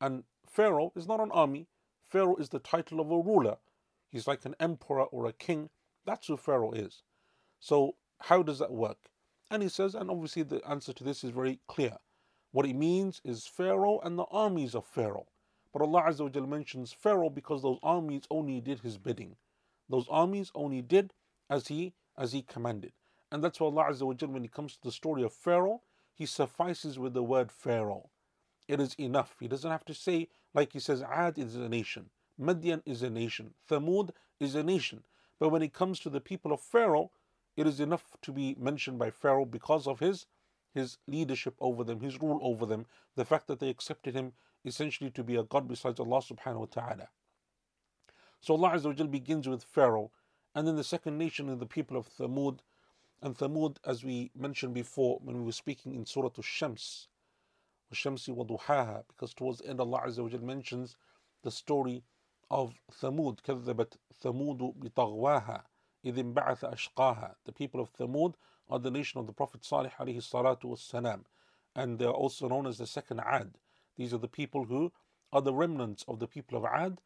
[0.01, 1.69] And Pharaoh is not an army,
[2.03, 3.59] Pharaoh is the title of a ruler.
[4.11, 5.71] He's like an emperor or a king.
[6.05, 7.03] That's who Pharaoh is.
[7.59, 9.11] So, how does that work?
[9.51, 11.97] And he says, and obviously the answer to this is very clear.
[12.51, 15.29] What it means is Pharaoh and the armies of Pharaoh.
[15.73, 19.37] But Allah Azza wa mentions Pharaoh because those armies only did his bidding.
[19.89, 21.15] Those armies only did
[21.49, 22.93] as he as he commanded.
[23.31, 25.81] And that's why Allah Azza wa when it comes to the story of Pharaoh,
[26.15, 28.11] he suffices with the word Pharaoh.
[28.69, 29.37] It is enough.
[29.41, 33.11] He doesn't have to say, like he says, Ad is a nation, Madian is a
[33.11, 35.05] nation, Thamud is a nation.
[35.39, 37.11] But when it comes to the people of Pharaoh,
[37.57, 40.27] it is enough to be mentioned by Pharaoh because of his
[40.75, 44.33] his leadership over them, his rule over them, the fact that they accepted him
[44.66, 47.10] essentially to be a God besides Allah subhanahu wa ta'ala.
[48.40, 50.12] So Allah Azza wa begins with Pharaoh,
[50.54, 52.60] and then the second nation is the people of Thamud.
[53.22, 57.08] And Thamud, as we mentioned before when we were speaking in Surah Al-Shams,
[57.94, 60.96] Shamsi wa duhaha, because towards the end Allah Azza wa mentions
[61.44, 62.04] the story
[62.52, 65.64] of Thamud, كذبت ثمود بطغواها
[66.06, 67.36] إذ انبعث أشقاها.
[67.46, 68.36] The people of Thamud
[68.70, 70.94] are the nation of the Prophet Salih alayhi salatu was
[71.76, 73.58] and they are also known as the second Ad.
[73.97, 74.93] These are the people who
[75.33, 77.01] are the remnants of the people of Ad,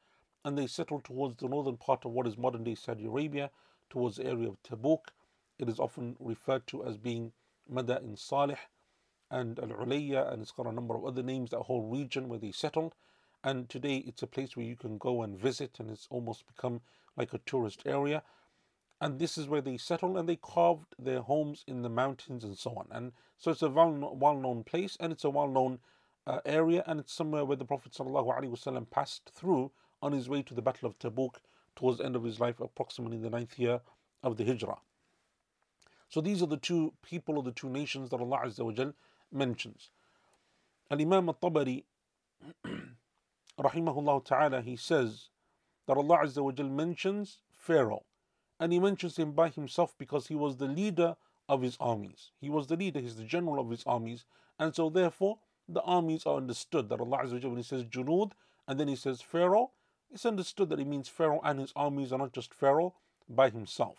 [0.44, 3.50] and they settled towards the northern part of what is modern day Saudi Arabia,
[3.90, 5.08] towards the area of Tabuk.
[5.58, 7.32] It is often referred to as being
[7.72, 8.58] Mada'in Salih
[9.30, 12.38] and Al Ulayya, and it's got a number of other names, that whole region where
[12.38, 12.94] they settled.
[13.42, 16.80] And today it's a place where you can go and visit, and it's almost become
[17.16, 18.22] like a tourist area.
[19.00, 22.56] And this is where they settled, and they carved their homes in the mountains and
[22.56, 22.86] so on.
[22.90, 25.80] And so it's a well known place, and it's a well known
[26.26, 29.70] uh, area, and it's somewhere where the Prophet ﷺ passed through
[30.02, 31.36] on his way to the Battle of Tabuk
[31.74, 33.80] towards the end of his life, approximately in the ninth year
[34.22, 34.78] of the Hijrah.
[36.08, 38.94] So these are the two people or the two nations that Allah Azza
[39.32, 39.90] mentions.
[40.90, 41.84] Al Imam al Tabari,
[43.58, 45.28] rahimahullah ta'ala, he says
[45.86, 48.04] that Allah Azza mentions Pharaoh.
[48.58, 51.16] And he mentions him by himself because he was the leader
[51.48, 52.30] of his armies.
[52.40, 54.24] He was the leader, he's the general of his armies.
[54.58, 58.32] And so therefore, the armies are understood that Allah Azza when he says Junud
[58.68, 59.70] and then he says Pharaoh,
[60.12, 62.94] it's understood that it means Pharaoh and his armies are not just Pharaoh
[63.28, 63.98] by himself.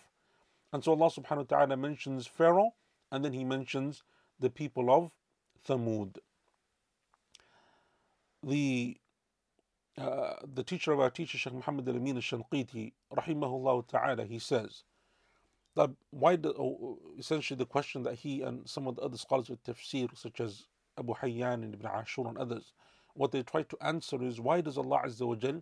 [0.72, 2.74] And so Allah subhanahu wa ta'ala mentions Pharaoh
[3.12, 4.04] and then he mentions
[4.40, 5.12] the people of
[5.68, 6.18] Thamud.
[8.44, 8.98] The
[9.98, 14.84] uh, the teacher of our teacher, Shaykh Muhammad al-Amin al-Shanqiti, rahimahullah ta'ala, he says
[15.76, 19.50] that why, the, oh, essentially the question that he and some of the other scholars
[19.50, 20.68] of tafsir, such as
[20.98, 22.74] Abu Hayyan and Ibn Ashur and others,
[23.14, 25.62] what they try to answer is why does Allah Azza wa Jal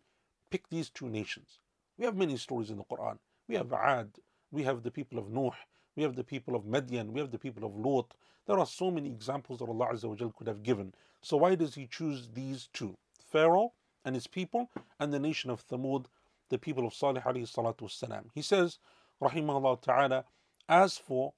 [0.52, 1.60] pick these two nations?
[1.98, 3.18] We have many stories in the Quran.
[3.48, 4.10] We have Ad,
[4.52, 5.52] we have the people of Nuh,
[5.96, 8.14] we have the people of Madian, we have the people of Lot.
[8.48, 10.94] There are so many examples that Allah Azza wa could have given.
[11.22, 12.96] So why does He choose these two?
[13.32, 13.74] Pharaoh
[14.06, 14.70] and his people,
[15.00, 16.06] and the nation of Thamud,
[16.50, 18.26] the people of Salih alayhi salatu wasalam.
[18.34, 18.78] He says,
[19.22, 20.26] Rahimahullah ta'ala,
[20.70, 21.34] as for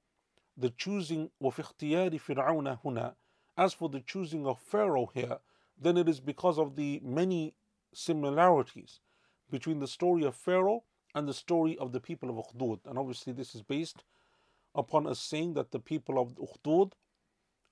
[0.56, 3.14] the choosing of fir'auna huna,
[3.58, 5.38] as for the choosing of Pharaoh here,
[5.76, 7.54] then it is because of the many
[7.92, 9.00] similarities
[9.50, 12.80] between the story of Pharaoh and the story of the people of Ukhdud.
[12.86, 14.04] And obviously, this is based
[14.74, 16.92] upon us saying that the people of Ukhdud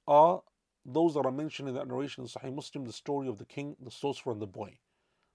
[0.09, 0.43] are
[0.85, 3.77] those that are mentioned in that narration in Sahih Muslim, the story of the king,
[3.81, 4.79] the sorcerer, and the boy.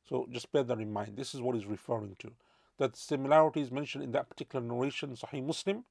[0.04, 1.16] So just bear that in mind.
[1.16, 2.32] This is what he's referring to.
[2.78, 5.86] That similarities mentioned in that particular narration Sahih Muslim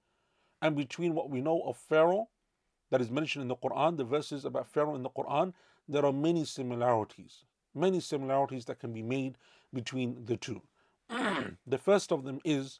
[0.60, 2.28] and between what we know of Pharaoh
[2.91, 5.53] that is mentioned in the Quran, the verses about Pharaoh in the Quran,
[5.87, 7.43] there are many similarities.
[7.73, 9.37] Many similarities that can be made
[9.73, 10.61] between the two.
[11.09, 12.79] the first of them is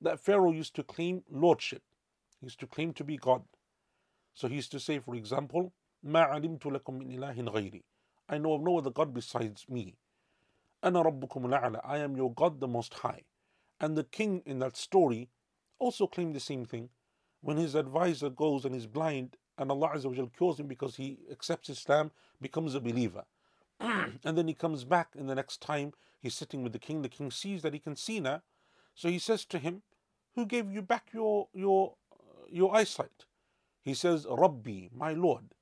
[0.00, 1.82] that Pharaoh used to claim lordship.
[2.40, 3.42] He used to claim to be God.
[4.34, 5.72] So he used to say, for example,
[6.04, 7.82] ما علمت لكم من إله غيري.
[8.28, 9.96] I know of no other God besides me.
[10.84, 11.80] أنا ربكم الأعلى.
[11.84, 13.22] I am your God the Most High.
[13.80, 15.30] And the king in that story
[15.78, 16.90] also claimed the same thing.
[17.40, 21.19] When his advisor goes and is blind and Allah Azza wa cures him because he
[21.31, 22.11] accepts Islam,
[22.41, 23.23] becomes a believer.
[23.79, 27.09] and then he comes back and the next time he's sitting with the king, the
[27.09, 28.41] king sees that he can see now.
[28.95, 29.81] So he says to him,
[30.35, 33.25] Who gave you back your your uh, your eyesight?
[33.83, 35.55] He says, Rabbi, my Lord.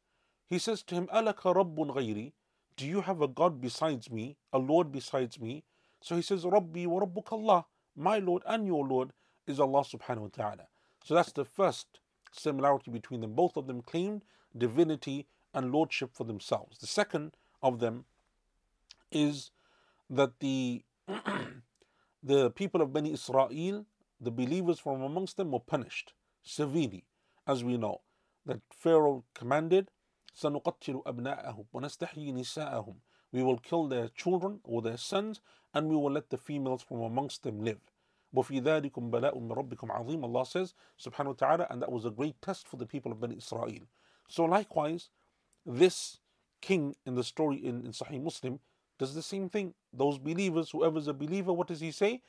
[0.47, 2.33] he says to him, Alaka Rabbun ghayri,
[2.75, 5.63] do you have a God besides me, a Lord besides me?
[6.01, 9.11] So he says, Rabbi wa Rabbuk Allah, my Lord and your Lord
[9.47, 10.67] is Allah subhanahu wa ta'ala.
[11.03, 11.99] So that's the first
[12.32, 13.34] similarity between them.
[13.34, 14.22] Both of them claimed
[14.56, 16.78] divinity and lordship for themselves.
[16.78, 18.04] The second of them
[19.10, 19.50] is
[20.10, 20.84] that the
[22.22, 23.86] the people of Bani Israel,
[24.20, 27.04] the believers from amongst them, were punished severely,
[27.46, 28.00] as we know.
[28.46, 29.90] That Pharaoh commanded,
[30.36, 32.96] سَنُقَتِّلُ أَبْنَاءَهُمْ وَنَسْتَحْيِي نِسَاءَهُمْ
[33.32, 35.40] We will kill their children or their sons,
[35.72, 37.80] and we will let the females from amongst them live.
[38.34, 42.10] وَفِي ذَلِكُمْ بَلَاءٌ مِّن رَبِّكُمْ عَظِيمٌ Allah says, subhanahu wa ta'ala, and that was a
[42.10, 43.86] great test for the people of Bani Israel.
[44.28, 45.10] So likewise,
[45.64, 46.18] this
[46.60, 48.58] king in the story in, in Sahih Muslim
[48.98, 49.74] does the same thing.
[49.92, 52.22] Those believers, whoever's a believer, what does he say?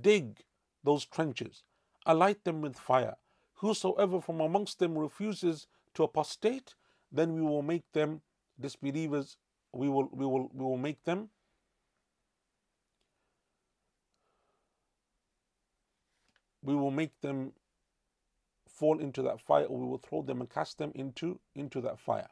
[0.00, 0.44] Dig
[0.82, 1.62] those trenches,
[2.06, 3.16] alight them with fire.
[3.56, 6.74] Whosoever from amongst them refuses to apostate,
[7.12, 8.22] then we will make them
[8.58, 9.36] disbelievers.
[9.72, 11.28] We will, we will, we will make them
[16.65, 17.53] we will make them
[18.67, 21.99] fall into that fire or we will throw them and cast them into into that
[21.99, 22.29] fire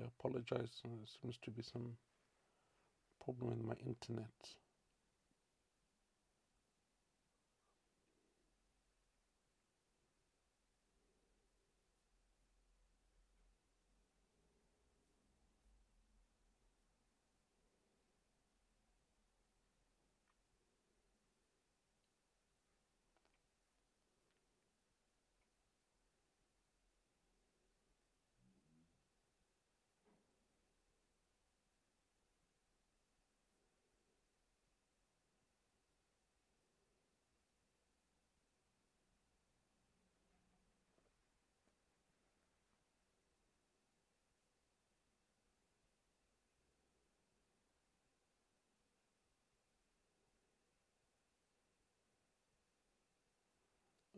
[0.00, 0.70] I apologize.
[0.84, 1.96] There seems to be some
[3.24, 4.32] problem in my internet.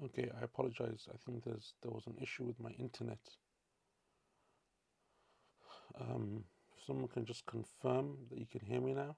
[0.04, 1.08] Okay, I apologize.
[1.12, 3.18] I think there's there was an issue with my internet.
[6.00, 6.44] Um,
[6.76, 9.16] if someone can just confirm that you can hear me now.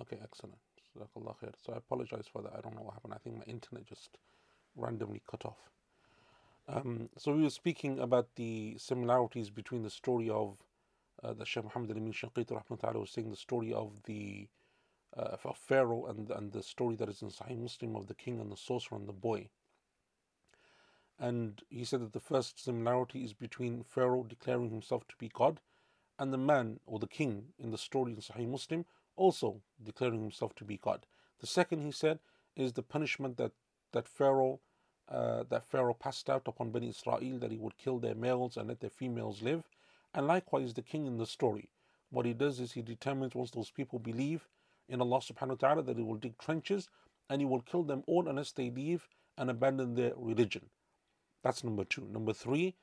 [0.00, 0.65] Okay, excellent.
[0.96, 1.52] Khair.
[1.64, 2.52] So I apologize for that.
[2.56, 3.14] I don't know what happened.
[3.14, 4.18] I think my internet just
[4.76, 5.70] randomly cut off.
[6.68, 10.56] Um, so we were speaking about the similarities between the story of
[11.22, 14.48] uh, the Shaykh Muhammad al-Amin Shanqiti was saying the story of the
[15.16, 18.40] uh, of Pharaoh and and the story that is in Sahih Muslim of the king
[18.40, 19.48] and the sorcerer and the boy.
[21.18, 25.60] And he said that the first similarity is between Pharaoh declaring himself to be God
[26.18, 28.84] and the man or the king in the story in Sahih Muslim
[29.16, 31.06] also declaring himself to be God.
[31.40, 32.18] The second, he said,
[32.54, 33.52] is the punishment that,
[33.92, 34.60] that Pharaoh
[35.08, 38.68] uh, that Pharaoh passed out upon Bani Israel that he would kill their males and
[38.68, 39.62] let their females live.
[40.12, 41.68] And likewise, the king in the story,
[42.10, 44.48] what he does is he determines once those people believe
[44.88, 46.88] in Allah subhanahu wa ta'ala that he will dig trenches
[47.28, 50.70] and he will kill them all unless they leave and abandon their religion.
[51.42, 52.08] That's number two.
[52.10, 52.74] Number three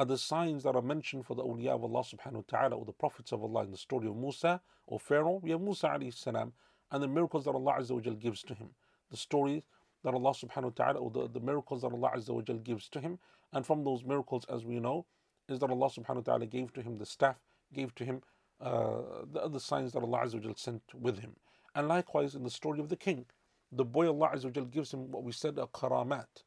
[0.00, 2.86] are the signs that are mentioned for the awliya of Allah subhanahu wa ta'ala or
[2.86, 5.40] the prophets of Allah in the story of Musa or Pharaoh.
[5.42, 6.54] We have Musa alayhi salam
[6.90, 8.70] and the miracles that Allah Azza wa gives to him.
[9.10, 9.62] The stories
[10.02, 13.00] that Allah subhanahu wa ta'ala, or the, the miracles that Allah Azza wa gives to
[13.00, 13.18] him.
[13.52, 15.04] And from those miracles, as we know,
[15.50, 17.36] is that Allah subhanahu wa ta'ala gave to him the staff,
[17.74, 18.22] gave to him
[18.58, 21.32] uh, the other signs that Allah Azza wa sent with him.
[21.74, 23.26] And likewise in the story of the king,
[23.70, 26.44] the boy Allah Azza wa gives him what we said a karamat.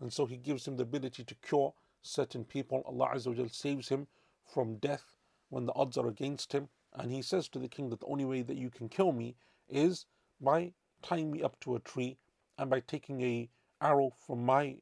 [0.00, 1.72] And so he gives him the ability to cure
[2.02, 2.82] certain people.
[2.86, 4.06] Allah Azza wa saves him
[4.44, 5.16] from death
[5.48, 6.68] when the odds are against him.
[6.94, 9.36] And he says to the king that the only way that you can kill me
[9.68, 10.06] is
[10.40, 10.72] by
[11.02, 12.18] tying me up to a tree
[12.58, 13.48] and by taking a
[13.80, 14.76] arrow from my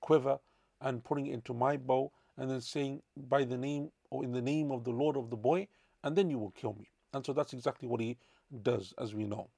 [0.00, 0.38] quiver
[0.80, 4.42] and putting it into my bow and then saying by the name or in the
[4.42, 5.68] name of the Lord of the boy
[6.02, 6.88] and then you will kill me.
[7.12, 8.16] And so that's exactly what he
[8.62, 9.48] does as we know.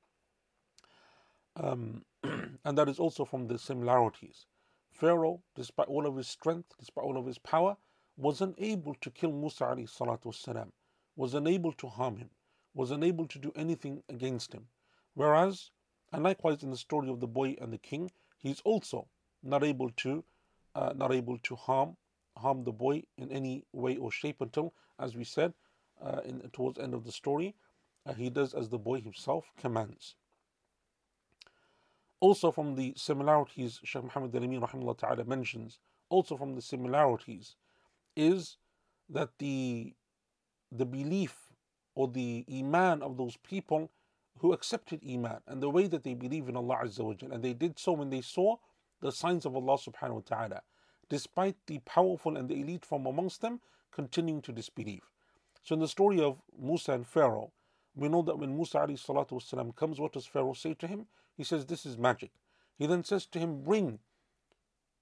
[1.57, 4.47] Um, and that is also from the similarities.
[4.95, 7.77] Pharaoh, despite all of his strength, despite all of his power,
[8.17, 10.71] was unable to kill Musa alayhi salatu wasalam,
[11.17, 12.31] was unable to harm him,
[12.73, 14.69] was unable to do anything against him.
[15.15, 15.71] Whereas
[16.15, 19.09] and likewise, in the story of the boy and the king, he's also
[19.43, 20.23] not able to
[20.77, 21.97] uh, not able to harm
[22.37, 25.55] harm the boy in any way or shape until, as we said,
[26.01, 27.57] uh, in, towards the end of the story,
[28.07, 30.15] uh, he does as the boy himself commands.
[32.25, 37.55] Also, from the similarities Sheikh Muhammad al Amin ta'ala mentions, also from the similarities,
[38.17, 38.57] is
[39.11, 39.93] that the,
[40.73, 41.37] the belief
[41.95, 43.91] or the iman of those people
[44.39, 47.31] who accepted iman and the way that they believe in Allah Azza wa Jal.
[47.31, 48.57] And they did so when they saw
[49.03, 50.63] the signs of Allah subhanahu wa ta'ala,
[51.11, 53.61] despite the powerful and the elite from amongst them
[53.93, 55.03] continuing to disbelieve.
[55.63, 57.53] So in the story of Musa and Pharaoh,
[57.95, 61.05] we know that when Musa alayhi salatu wasalam comes, what does Pharaoh say to him?
[61.37, 62.31] He says, This is magic.
[62.77, 63.99] He then says to him, Bring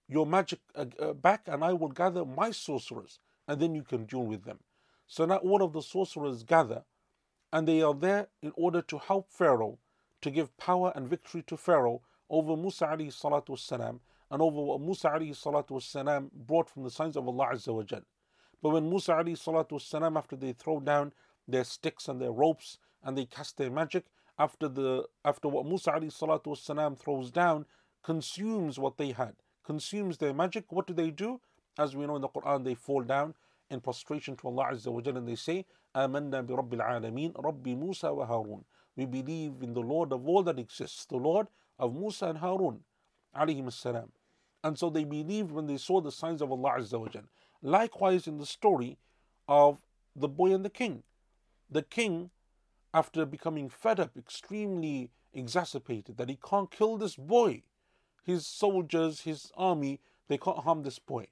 [0.08, 3.18] your magic uh, uh, back and I will gather my sorcerers
[3.48, 4.58] and then you can duel with them.
[5.06, 6.84] So now all of the sorcerers gather
[7.52, 9.78] and they are there in order to help Pharaoh
[10.22, 16.30] to give power and victory to Pharaoh over Musa alayhi and over what Musa alayhi
[16.46, 18.02] brought from the signs of Allah Azza wa Jal.
[18.62, 21.12] But when Musa alayhi after they throw down
[21.46, 24.04] their sticks and their ropes and they cast their magic,
[24.39, 27.65] after the after what Musa alayhi salatu wasalam throws down,
[28.03, 29.33] consumes what they had,
[29.65, 31.39] consumes their magic, what do they do?
[31.77, 33.35] As we know in the Quran, they fall down
[33.69, 35.65] in prostration to Allah Azza wa Jal and they say,
[35.95, 38.63] آمنا برب العالمين رب موسى وهارون
[38.95, 42.79] We believe in the Lord of all that exists, the Lord of Musa and Harun
[43.35, 44.09] عليهم السلام.
[44.63, 47.23] And so they believed when they saw the signs of Allah Azza wa Jal.
[47.61, 48.97] Likewise in the story
[49.47, 49.79] of
[50.15, 51.03] the boy and the king.
[51.69, 52.31] The king,
[52.94, 57.62] after becoming fed up, extremely exacerbated, that he can't kill this boy.
[58.22, 61.26] His soldiers, his army, they can't harm this boy.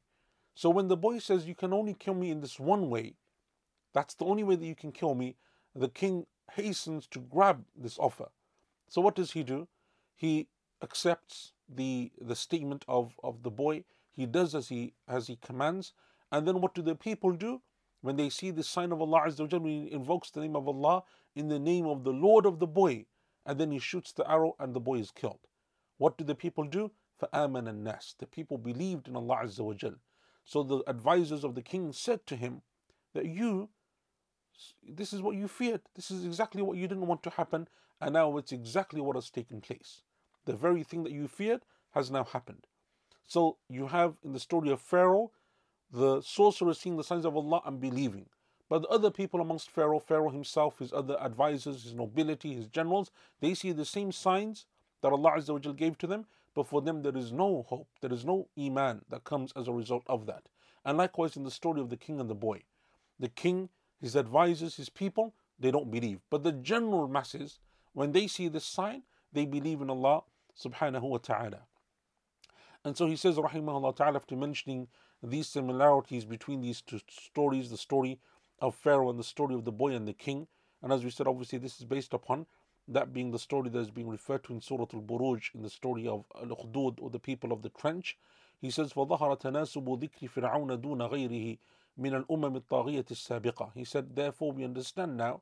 [0.55, 3.15] So when the boy says, You can only kill me in this one way,
[3.93, 5.37] that's the only way that you can kill me,
[5.75, 8.29] the king hastens to grab this offer.
[8.89, 9.69] So what does he do?
[10.17, 10.49] He
[10.83, 13.85] accepts the the statement of, of the boy.
[14.11, 15.93] He does as he as he commands.
[16.33, 17.63] And then what do the people do?
[18.03, 21.05] When they see the sign of Allah Azza wa he invokes the name of Allah
[21.36, 23.06] in the name of the Lord of the boy,
[23.46, 25.40] and then he shoots the arrow and the boy is killed.
[25.98, 26.92] What do the people do?
[27.22, 29.74] فَآمَنَ النَّاسِ The people believed in Allah Azza wa
[30.46, 32.62] so the advisors of the king said to him
[33.14, 33.70] that you,
[34.88, 35.82] this is what you feared.
[35.96, 37.68] This is exactly what you didn't want to happen.
[38.00, 40.04] And now it's exactly what has taken place.
[40.46, 42.68] The very thing that you feared has now happened.
[43.26, 45.32] So you have in the story of Pharaoh,
[45.92, 48.28] the sorcerer seeing the signs of Allah and believing.
[48.71, 53.11] But the other people amongst Pharaoh, Pharaoh himself, his other advisors, his nobility, his generals,
[53.41, 54.65] they see the same signs
[55.03, 58.25] that Allah Azza gave to them, but for them there is no hope, there is
[58.25, 60.45] no iman that comes as a result of that.
[60.85, 62.63] And likewise in the story of the king and the boy.
[63.19, 66.21] The king, his advisors, his people, they don't believe.
[66.31, 67.59] But the general masses,
[67.93, 69.03] when they see this sign,
[69.33, 70.23] they believe in Allah
[70.57, 71.63] subhanahu wa ta'ala.
[72.85, 74.87] And so he says, Rahimahullah ta'ala, after mentioning
[75.23, 78.21] these similarities between these two stories, the story
[78.60, 80.48] of Pharaoh and the story of the boy and the king.
[80.82, 82.46] And as we said, obviously, this is based upon
[82.88, 85.70] that being the story that is being referred to in Surah Al Buruj, in the
[85.70, 88.18] story of Al Ukhdud, or the people of the trench.
[88.62, 91.58] He says, فَظَهَرَ تَنَاسُبُ ذِكْرِ فِرْعَوْنَ دُونَ غَيْرِهِ
[92.00, 95.42] مِنَ الْأُمَمِ الطَّاغِيَةِ السَّابِقَةِ He said, therefore we understand now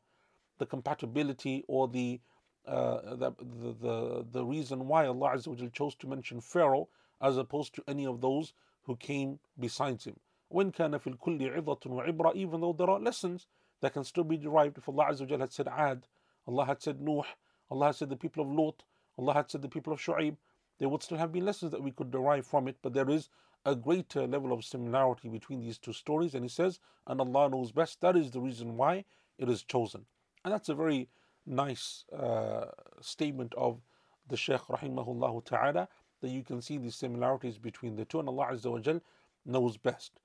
[0.58, 2.20] the compatibility or the,
[2.66, 6.88] uh, the, the, the, the reason why Allah Azza wa chose to mention Pharaoh
[7.22, 8.54] as opposed to any of those
[8.84, 10.16] who came besides him.
[10.49, 13.47] When kana fil kulli idatun وعبرة, even though there are lessons
[13.81, 16.07] that can still be derived if Allah Azza wa had said Ad,
[16.47, 17.23] Allah had said Nuh,
[17.71, 18.85] Allah had said the people of Lot,
[19.19, 20.37] Allah had said the people of Shu'aib,
[20.79, 23.29] there would still have been lessons that we could derive from it, but there is
[23.67, 26.35] a greater level of similarity between these two stories.
[26.35, 29.05] And he says, and Allah knows best, that is the reason why
[29.39, 30.07] it is chosen.
[30.45, 31.09] And that's a very
[31.45, 32.67] nice uh,
[33.01, 33.81] statement of
[34.29, 35.89] the Shaykh rahimahullah ta'ala
[36.21, 39.01] that you can see these similarities between the two, and Allah Azza wa
[39.45, 40.21] knows best.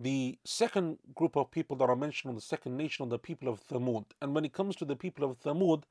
[0.00, 3.48] The second group of people that are mentioned on the second nation are the people
[3.48, 4.04] of Thamud.
[4.22, 5.82] And when it comes to the people of Thamud,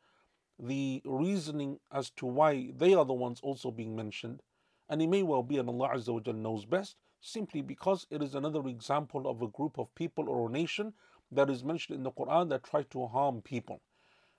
[0.58, 4.42] the reasoning as to why they are the ones also being mentioned,
[4.88, 8.34] and it may well be, and Allah Azza wa knows best, simply because it is
[8.34, 10.94] another example of a group of people or a nation
[11.30, 13.82] that is mentioned in the Quran that try to harm people.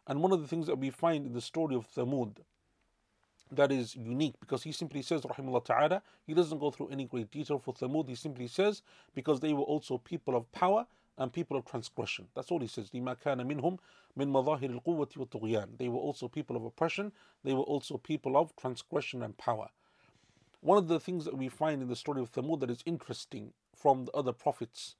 [0.06, 2.38] And one of the things that we find in the story of Thamud
[3.51, 7.31] that is unique because he simply says, Rahimullah Ta'ala, he doesn't go through any great
[7.31, 8.81] detail for Thamud, he simply says,
[9.13, 10.85] because they were also people of power
[11.17, 12.27] and people of transgression.
[12.35, 12.89] That's all he says.
[12.89, 13.77] لِمَا كَانَ مِنْهُمْ
[14.17, 17.11] مِنْ مَظَاهِرِ الْقُوَّةِ وَالطُّغْيَانِ They were also people of oppression,
[17.43, 19.69] they were also people of transgression and power.
[20.61, 23.53] One of the things that we find in the story of Thamud that is interesting
[23.75, 24.95] from the other prophets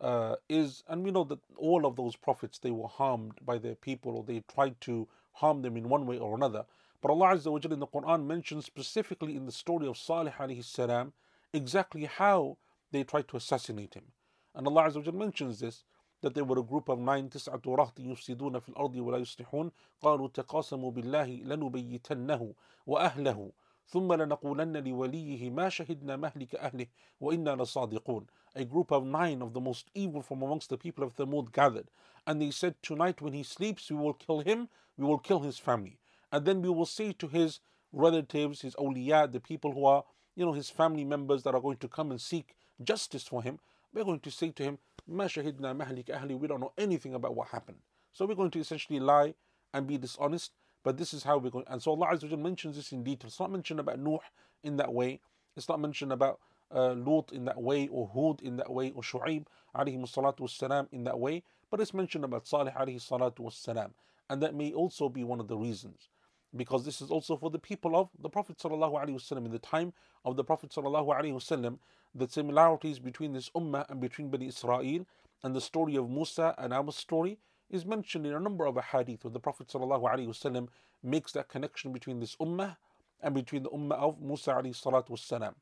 [0.00, 3.74] uh, is, and we know that all of those prophets, they were harmed by their
[3.74, 6.66] people or they tried to harm them in one way or another.
[7.00, 10.64] But Allah Azza wa in the Quran mentions specifically in the story of Salih alayhi
[10.64, 11.12] salam
[11.52, 12.58] exactly how
[12.90, 14.12] they tried to assassinate him.
[14.54, 15.84] And Allah Azza wa mentions this
[16.22, 19.70] that there were a group of nine تسعة رهط يفسدون في الأرض ولا يصلحون
[20.02, 22.54] قالوا تقاسموا بالله لنبيتنه
[22.86, 23.52] وأهله
[23.86, 26.86] ثم لنقولن لوليه ما شهدنا مهلك أهله
[27.20, 28.26] وإنا لصادقون
[28.56, 31.90] A group of nine of the most evil from amongst the people of Thamud gathered
[32.26, 35.58] and they said tonight when he sleeps we will kill him we will kill his
[35.58, 35.98] family
[36.31, 37.59] and then we will say to his
[37.91, 40.03] relatives, his awliya, the people who are,
[40.35, 43.59] you know, his family members that are going to come and seek justice for him,
[43.93, 44.77] we're going to say to him,
[45.07, 47.79] Ma mahlik ahli, we don't know anything about what happened.
[48.13, 49.33] So we're going to essentially lie
[49.73, 50.51] and be dishonest,
[50.83, 51.65] but this is how we're going.
[51.67, 53.27] And so Allah Azza mentions this in detail.
[53.27, 54.19] It's not mentioned about Nuh
[54.63, 55.19] in that way.
[55.57, 56.39] It's not mentioned about
[56.73, 61.19] uh, Lut in that way, or Hud in that way, or Shu'aib wassalam in that
[61.19, 63.91] way, but it's mentioned about Salih alayhi salatu wassalam.
[64.29, 66.09] And that may also be one of the reasons
[66.56, 69.36] because this is also for the people of the Prophet ﷺ.
[69.36, 69.92] In the time
[70.24, 71.78] of the Prophet ﷺ,
[72.14, 75.06] the similarities between this ummah and between Bani Israel
[75.42, 77.38] and the story of Musa and our story
[77.70, 80.68] is mentioned in a number of hadith where the Prophet ﷺ
[81.02, 82.76] makes that connection between this ummah
[83.20, 85.54] and between the ummah of Musa والسلام.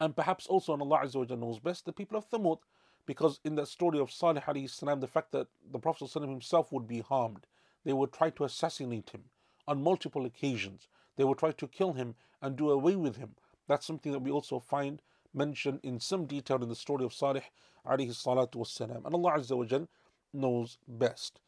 [0.00, 2.58] And perhaps also, and Allah Azza wa knows best, the people of Thamud,
[3.06, 6.86] because in that story of Salih السلام, the fact that the Prophet ﷺ himself would
[6.86, 7.46] be harmed,
[7.84, 9.24] they would try to assassinate him
[9.67, 10.87] on multiple occasions.
[11.15, 13.35] They will try to kill him and do away with him.
[13.67, 15.01] That's something that we also find
[15.33, 17.43] mentioned in some detail in the story of Salih
[17.85, 19.05] alayhi salatu wassalam.
[19.05, 19.87] And Allah Azza wa Jal
[20.33, 21.39] knows best.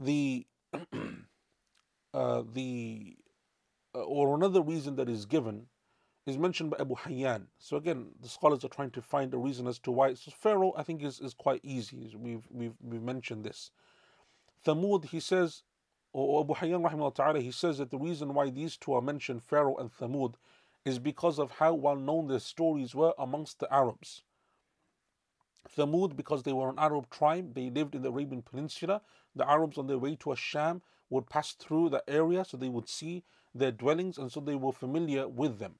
[0.00, 0.46] The
[2.14, 3.16] uh, the
[3.94, 5.66] uh, or another reason that is given
[6.26, 7.46] is mentioned by Abu Hayyan.
[7.58, 10.14] So again, the scholars are trying to find a reason as to why.
[10.14, 12.14] So Pharaoh, I think, is, is quite easy.
[12.16, 13.70] We've, we've, we've mentioned this.
[14.64, 15.62] Thamud, he says,
[16.12, 19.42] or Abu Hayyan rahimahullah ta'ala, he says that the reason why these two are mentioned,
[19.42, 20.34] Pharaoh and Thamud,
[20.84, 24.22] is because of how well known their stories were amongst the Arabs.
[25.76, 29.00] Thamud, because they were an Arab tribe, they lived in the Arabian Peninsula.
[29.34, 32.88] The Arabs, on their way to Asham, would pass through the area so they would
[32.88, 35.74] see their dwellings, and so they were familiar with them.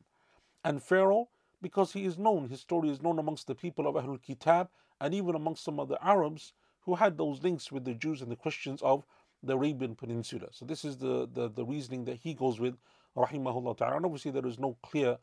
[0.64, 1.28] And Pharaoh,
[1.60, 4.68] because he is known, his story is known amongst the people of Ahlul Kitab,
[5.00, 6.52] and even amongst some of the Arabs
[6.82, 9.04] who had those links with the Jews and the Christians of
[9.42, 10.48] the Arabian Peninsula.
[10.52, 12.76] So this is the, the, the reasoning that he goes with,
[13.16, 13.96] rahimahullah ta'ala.
[13.96, 15.18] And obviously there is no clear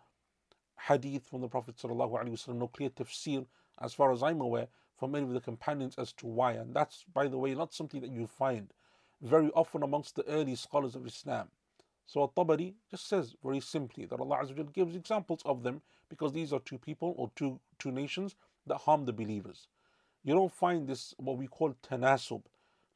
[0.87, 3.45] hadith from the Prophet sallallahu alaihi wasallam, no clear tafsir,
[3.81, 4.67] as far as I'm aware,
[4.97, 6.53] from any of the companions as to why.
[6.53, 8.73] And that's, by the way, not something that you find
[9.21, 11.47] very often amongst the early scholars of Islam.
[12.05, 16.51] So At-Tabari just says very simply that Allah Azza gives examples of them because these
[16.51, 19.67] are two people or two two nations that harm the believers.
[20.23, 22.41] You don't find this what we call tanasub,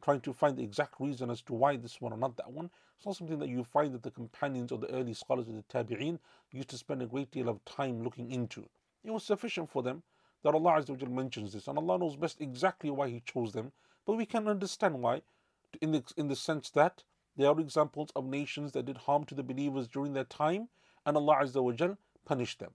[0.04, 2.70] trying to find the exact reason as to why this one or not that one.
[2.98, 5.64] It's not something that you find that the companions or the early scholars of the
[5.64, 6.20] Tabi'een
[6.52, 8.68] used to spend a great deal of time looking into.
[9.04, 10.04] It was sufficient for them
[10.44, 13.72] that Allah Azza mentions this, and Allah knows best exactly why He chose them,
[14.06, 15.22] but we can understand why,
[15.82, 17.04] in the, in the sense that
[17.38, 20.68] they are examples of nations that did harm to the believers during their time,
[21.06, 22.72] and Allah Azza punished them.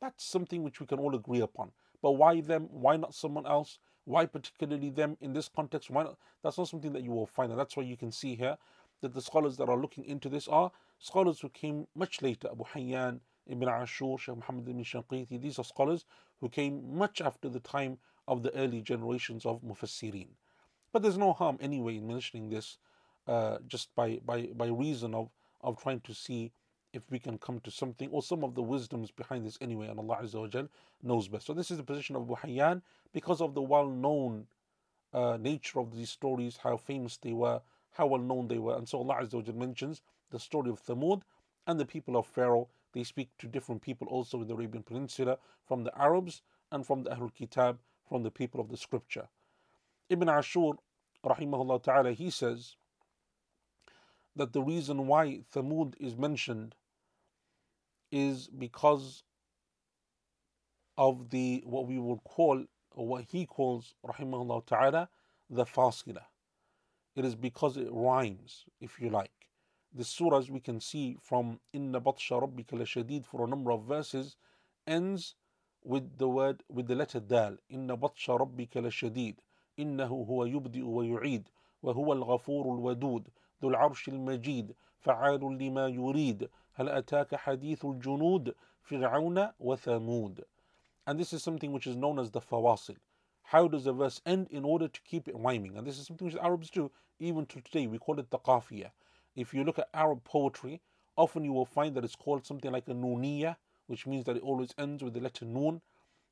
[0.00, 1.72] That's something which we can all agree upon.
[2.00, 2.68] But why them?
[2.70, 3.78] Why not someone else?
[4.04, 5.90] Why particularly them in this context?
[5.90, 6.16] Why not?
[6.42, 7.50] That's not something that you will find.
[7.50, 8.56] And that's why you can see here
[9.02, 12.48] that the scholars that are looking into this are scholars who came much later.
[12.50, 15.40] Abu Hayyan, Ibn Ashur, Shaykh Muhammad ibn Shanqiti.
[15.40, 16.04] These are scholars
[16.40, 17.98] who came much after the time
[18.28, 20.28] of the early generations of Mufassirin.
[20.92, 22.78] But there's no harm anyway in mentioning this
[23.26, 25.30] uh, just by, by, by reason of,
[25.60, 26.52] of trying to see
[26.92, 29.98] if we can come to something or some of the wisdoms behind this anyway, and
[29.98, 30.62] Allah Azza wa
[31.02, 31.46] knows best.
[31.46, 32.82] So this is the position of Abu Hayyan
[33.12, 34.46] because of the well-known
[35.12, 37.60] uh, nature of these stories, how famous they were,
[37.92, 38.76] how well known they were.
[38.76, 41.22] And so Allah Azza wa mentions the story of Thamud
[41.66, 42.68] and the people of Pharaoh.
[42.92, 47.04] They speak to different people also in the Arabian Peninsula, from the Arabs and from
[47.04, 47.78] the Ahlul Kitab,
[48.08, 49.28] from the people of the scripture.
[50.08, 50.72] Ibn Ashur,
[51.24, 52.74] rahimahullah ta'ala, he says
[54.34, 56.74] that the reason why Thamud is mentioned
[58.11, 59.23] is because
[60.97, 65.09] of the what we will call or what he calls rahimahullah ta'ala
[65.49, 66.23] the fasila.
[67.15, 69.31] It is because it rhymes, if you like.
[69.93, 74.35] The surahs we can see from Inna Batsha Rabbika Lashadid for a number of verses
[74.85, 75.35] ends
[75.83, 77.57] with the word with the letter Dal.
[77.69, 79.35] Inna Batsha Rabbika Lashadid.
[79.79, 81.49] إنه هو يبدئ ويعيد
[81.83, 83.27] وهو الغفور الودود
[83.61, 90.43] ذو العرش المجيد فعال لما يريد هل أتاك حديث الجنود فرعون وثمود
[91.07, 92.97] and this is something which is known as the fawasil
[93.43, 96.27] how does a verse end in order to keep it rhyming and this is something
[96.27, 98.91] which Arabs do even to today we call it the qafiya
[99.35, 100.81] if you look at Arab poetry
[101.15, 103.55] often you will find that it's called something like a nuniya
[103.87, 105.81] which means that it always ends with the letter nun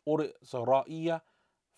[0.06, 1.22] or it's a ra'iya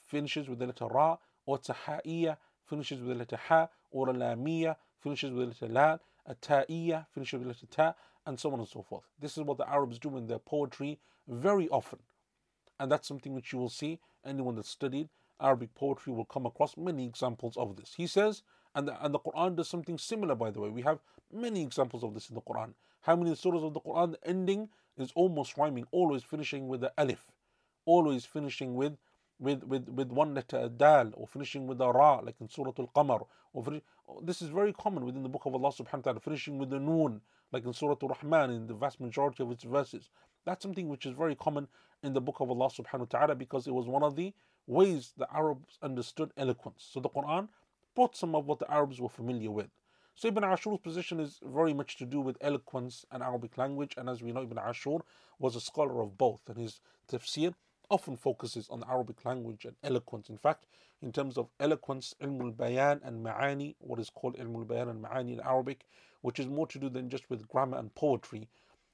[0.07, 4.09] finishes with the letter ra or it's a ha'iya finishes with the letter ha or
[4.09, 7.93] a lamiyya finishes with the letter la a ta'iyya finishes with the letter ta
[8.26, 9.04] and so on and so forth.
[9.18, 10.98] This is what the Arabs do in their poetry
[11.28, 12.00] very often.
[12.78, 15.08] And that's something which you will see anyone that studied
[15.40, 17.94] Arabic poetry will come across many examples of this.
[17.96, 18.42] He says,
[18.74, 20.68] and the, and the Quran does something similar, by the way.
[20.68, 21.00] We have
[21.32, 22.74] many examples of this in the Quran.
[23.02, 24.68] How many surahs of the Quran, the ending
[24.98, 27.26] is almost rhyming, always finishing with the alif,
[27.86, 28.96] always finishing with
[29.40, 32.72] with, with, with one letter, a dal, or finishing with a ra, like in Surah
[32.78, 33.26] Al Qamar.
[33.52, 33.64] Or
[34.22, 36.78] this is very common within the book of Allah subhanahu wa ta'ala, finishing with the
[36.78, 40.10] noon, like in Surah Ar-Rahman in the vast majority of its verses.
[40.44, 41.68] That's something which is very common
[42.02, 44.32] in the book of Allah subhanahu wa ta'ala because it was one of the
[44.66, 46.88] ways the Arabs understood eloquence.
[46.92, 47.48] So the Quran
[47.94, 49.70] brought some of what the Arabs were familiar with.
[50.14, 54.08] So Ibn Ashur's position is very much to do with eloquence and Arabic language, and
[54.08, 54.98] as we know, Ibn Ashur
[55.38, 56.80] was a scholar of both, and his
[57.10, 57.54] tafsir
[57.90, 60.30] often focuses on the Arabic language and eloquence.
[60.30, 60.66] In fact,
[61.02, 65.32] in terms of eloquence, ilm bayan and ma'ani, what is called ilm bayan and ma'ani
[65.32, 65.84] in Arabic,
[66.20, 68.48] which is more to do than just with grammar and poetry,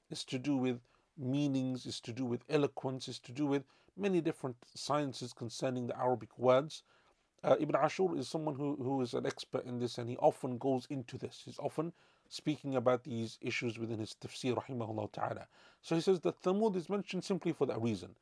[0.09, 0.79] is to do with
[1.17, 3.63] meanings, is to do with eloquence, is to do with
[3.95, 6.83] many different sciences concerning the Arabic words.
[7.43, 10.57] Uh, Ibn Ashur is someone who, who is an expert in this and he often
[10.57, 11.41] goes into this.
[11.45, 11.93] He's often
[12.29, 15.47] speaking about these issues within his tafsir, rahimahullah ta'ala.
[15.81, 18.15] So he says that Thamud is mentioned simply for that reason.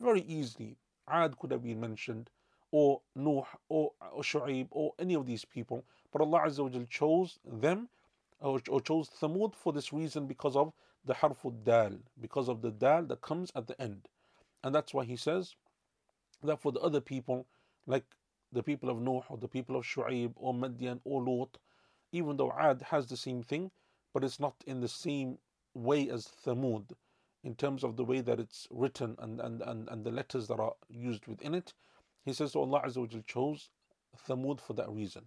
[0.00, 0.76] Very easily,
[1.08, 2.30] Ad could have been mentioned,
[2.70, 4.22] or Nuh, or, or
[4.70, 7.88] or any of these people, but Allah Azza wa chose them
[8.40, 10.72] or, or chose Thamud for this reason because of
[11.04, 14.08] the harful dal, because of the dal that comes at the end.
[14.62, 15.56] And that's why he says
[16.42, 17.46] that for the other people,
[17.86, 18.04] like
[18.52, 21.58] the people of Nuh or the people of Shu'aib or Madian or Lut,
[22.12, 23.70] even though Ad has the same thing,
[24.12, 25.38] but it's not in the same
[25.74, 26.84] way as Thamud
[27.44, 30.60] in terms of the way that it's written and, and, and, and the letters that
[30.60, 31.74] are used within it.
[32.24, 33.70] He says so Allah Azza chose
[34.28, 35.24] Thamud for that reason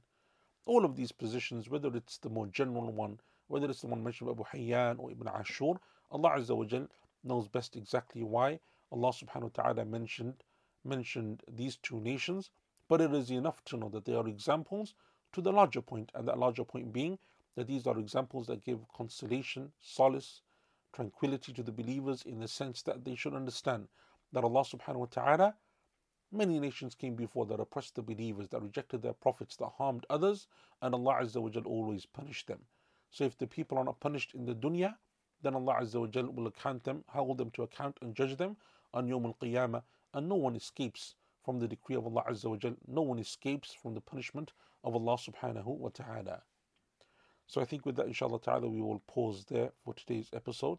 [0.66, 4.28] all of these positions, whether it's the more general one, whether it's the one mentioned
[4.28, 5.74] by Abu Hayyan or Ibn Ashur,
[6.12, 6.88] Allah Azza
[7.24, 8.59] knows best exactly why
[8.91, 10.43] Allah subhanahu wa ta'ala mentioned
[10.84, 12.49] mentioned these two nations,
[12.88, 14.95] but it is enough to know that they are examples
[15.34, 17.20] to the larger point, and that larger point being
[17.55, 20.41] that these are examples that give consolation, solace,
[20.94, 23.88] tranquility to the believers in the sense that they should understand
[24.32, 25.56] that Allah subhanahu wa ta'ala
[26.34, 30.48] Many nations came before that oppressed the believers, that rejected their prophets, that harmed others,
[30.82, 32.66] and Allah Azza wa Jal always punished them.
[33.10, 34.98] So if the people are not punished in the dunya,
[35.42, 38.56] then Allah Azza wa Jal will account them, hold them to account and judge them
[38.94, 39.84] on Yawm al Qiyamah,
[40.14, 42.78] and no one escapes from the decree of Allah Azza wa Jal.
[42.88, 44.54] No one escapes from the punishment
[44.86, 46.44] of Allah subhanahu wa ta'ala.
[47.52, 50.78] So I think with that, inshallah ta'ala, we will pause there for today's episode.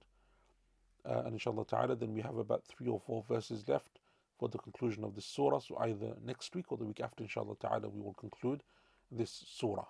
[1.05, 3.99] Uh, and inshallah ta'ala, then we have about three or four verses left
[4.39, 5.59] for the conclusion of this surah.
[5.59, 8.63] So either next week or the week after, inshallah ta'ala, we will conclude
[9.11, 9.85] this surah.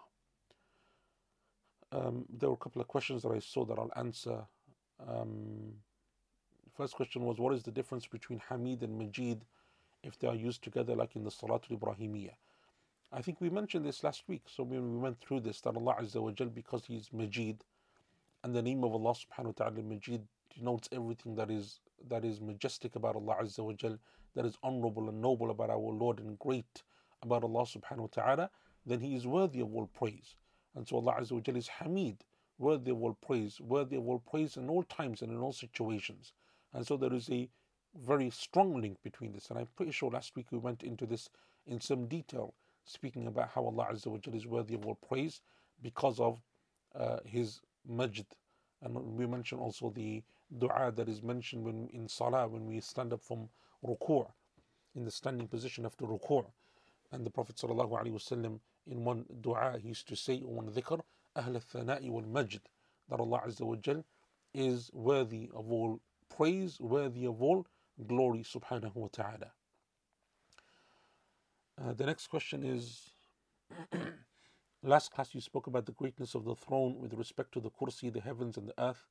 [1.92, 4.40] Um, there were a couple of questions that I saw that I'll answer.
[5.08, 5.74] Um,
[6.76, 9.44] first question was, what is the difference between Hamid and Majid
[10.02, 12.32] if they are used together like in the Salatul Ibrahimiyya.
[13.14, 14.44] I think we mentioned this last week.
[14.46, 17.62] So when we went through this, that Allah Azza wa Jal, because He's Majid,
[18.42, 22.40] and the name of Allah Subhanahu wa Taala Majid denotes everything that is that is
[22.40, 23.98] majestic about Allah Azza wa Jal,
[24.34, 26.84] that is honorable and noble about our Lord and great
[27.20, 28.48] about Allah Subhanahu wa Taala,
[28.86, 30.36] then He is worthy of all praise.
[30.74, 32.24] And so Allah Azza wa Jal is Hamid,
[32.56, 36.32] worthy of all praise, worthy of all praise in all times and in all situations.
[36.72, 37.46] And so there is a
[37.94, 39.50] very strong link between this.
[39.50, 41.28] And I'm pretty sure last week we went into this
[41.66, 42.54] in some detail
[42.84, 45.40] speaking about how Allah Azza wa Jal is worthy of all praise
[45.82, 46.40] because of
[46.94, 48.24] uh, His Majd.
[48.82, 50.22] And we mentioned also the
[50.58, 53.48] dua that is mentioned when in Salah when we stand up from
[53.84, 54.26] ruku'
[54.94, 56.44] in the standing position after ruku'.
[57.12, 58.60] And the Prophet ﷺ
[58.90, 61.00] in one dua he used to say, in one dhikr,
[61.36, 62.60] Ahl al-thana'i wal-majd,
[63.08, 64.04] that Allah Azza wa Jal
[64.54, 66.00] is worthy of all
[66.34, 67.66] praise, worthy of all
[68.06, 69.52] glory subhanahu wa ta'ala.
[71.80, 73.12] Uh, the next question is
[74.84, 78.12] Last class, you spoke about the greatness of the throne with respect to the kursi,
[78.12, 79.06] the heavens, and the earth.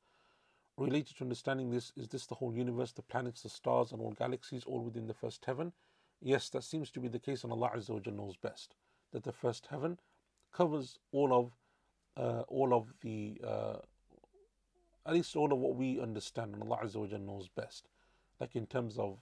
[0.77, 4.11] Related to understanding this, is this the whole universe, the planets, the stars, and all
[4.11, 5.71] galaxies, all within the first heaven?
[6.21, 8.75] Yes, that seems to be the case, and Allah Azza wa knows best.
[9.13, 9.97] That the first heaven
[10.51, 11.53] covers all of
[12.17, 13.77] uh, all of the uh,
[15.05, 17.87] at least all of what we understand, and Allah Azza wa knows best.
[18.41, 19.19] Like in terms of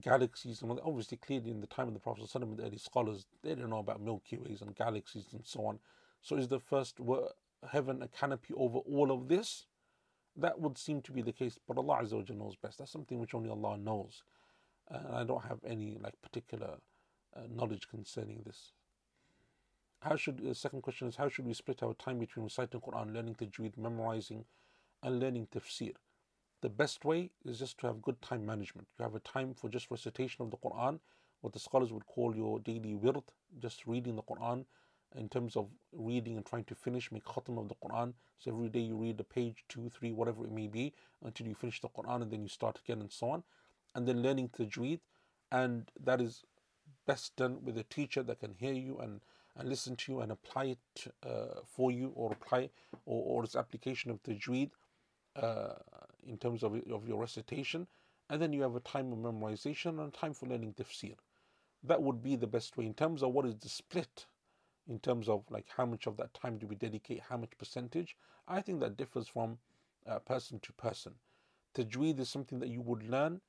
[0.00, 3.50] galaxies, and obviously clearly in the time of the Prophet and the early scholars, they
[3.50, 5.78] didn't know about Milky Ways and galaxies and so on.
[6.22, 7.30] So is the first were
[7.70, 9.66] heaven a canopy over all of this?
[10.36, 12.78] That would seem to be the case, but Allah Azza knows best.
[12.78, 14.22] That's something which only Allah knows.
[14.88, 16.76] And I don't have any like particular
[17.34, 18.72] uh, knowledge concerning this.
[20.02, 23.14] How should the second question is how should we split our time between reciting Quran,
[23.14, 24.44] learning tajweed, memorizing,
[25.02, 25.94] and learning tafsir?
[26.62, 28.88] The best way is just to have good time management.
[28.98, 31.00] You have a time for just recitation of the Quran,
[31.40, 33.22] what the scholars would call your daily wird,
[33.60, 34.64] just reading the Quran
[35.14, 38.12] in terms of reading and trying to finish, make khatam of the Quran.
[38.38, 40.92] So every day you read a page, two, three, whatever it may be,
[41.22, 43.42] until you finish the Quran and then you start again and so on.
[43.94, 45.00] And then learning tajweed,
[45.52, 46.44] and that is
[47.06, 49.20] best done with a teacher that can hear you and,
[49.56, 52.70] and listen to you and apply it uh, for you or apply
[53.06, 54.70] or, or its application of tajweed.
[55.34, 55.74] Uh,
[56.26, 57.86] in terms of, of your recitation,
[58.28, 61.14] and then you have a time of memorization and time for learning tafsir.
[61.82, 64.26] That would be the best way in terms of what is the split,
[64.88, 68.16] in terms of like how much of that time do we dedicate, how much percentage.
[68.48, 69.58] I think that differs from
[70.06, 71.14] uh, person to person.
[71.74, 73.40] Tajweed is something that you would learn,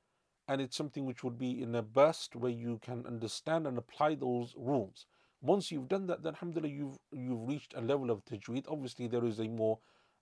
[0.48, 4.16] and it's something which would be in a burst where you can understand and apply
[4.16, 5.06] those rules.
[5.42, 8.66] Once you've done that, then alhamdulillah, you've you've reached a level of tajweed.
[8.68, 9.80] Obviously, there is a more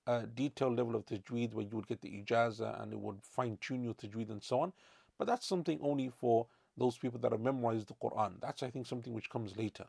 [0.08, 3.58] a detailed level of tajweed where you would get the ijaza and it would fine
[3.62, 4.74] tune your tajweed and so on.
[5.18, 6.48] But that's something only for
[6.78, 8.40] those people that have memorized the Quran.
[8.42, 9.86] That's, I think, something which comes later.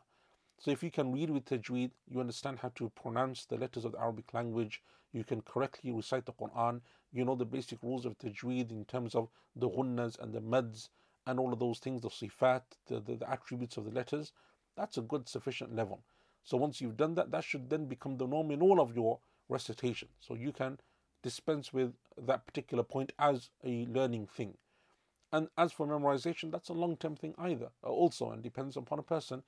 [0.59, 3.91] So if you can read with tajweed, you understand how to pronounce the letters of
[3.91, 4.81] the Arabic language,
[5.13, 9.15] you can correctly recite the Quran, you know the basic rules of tajweed in terms
[9.15, 10.89] of the ghunnas and the mads
[11.27, 14.31] and all of those things, the sifat, the, the, the attributes of the letters,
[14.75, 16.01] that's a good sufficient level.
[16.43, 19.19] So once you've done that, that should then become the norm in all of your
[19.49, 20.09] recitation.
[20.19, 20.79] So you can
[21.23, 24.57] dispense with that particular point as a learning thing.
[25.31, 29.03] And as for memorization, that's a long term thing either, also, and depends upon a
[29.03, 29.43] person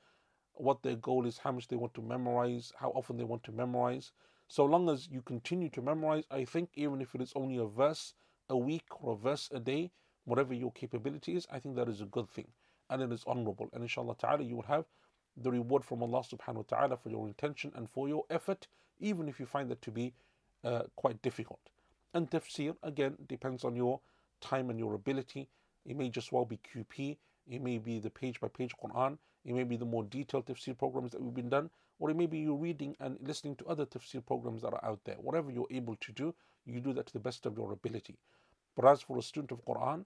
[0.54, 3.52] what their goal is, how much they want to memorize, how often they want to
[3.52, 4.12] memorize.
[4.50, 7.66] So long as you continue to memorize, I think even if it is only a
[7.66, 8.14] verse
[8.50, 9.92] a week or a verse a day,
[10.26, 12.48] whatever your capability is, I think that is a good thing
[12.90, 13.70] and it is honorable.
[13.74, 14.86] And inshallah ta'ala, you will have
[15.38, 18.68] the reward from Allah subhanahu wa ta'ala for your intention and for your effort
[19.00, 20.14] even if you find that to be
[20.64, 21.60] uh, quite difficult.
[22.14, 24.00] And tafsir, again, depends on your
[24.42, 25.48] time and your ability.
[25.86, 27.18] It may just well be QP,
[27.48, 30.78] it may be the page by page Quran, it may be the more detailed tafsir
[30.78, 31.70] programs that we've been done,
[32.00, 35.00] or it may be you reading and listening to other tafsir programs that are out
[35.06, 35.16] there.
[35.20, 38.18] Whatever you're able to do, you do that to the best of your ability.
[38.76, 40.06] But as for a student of Quran,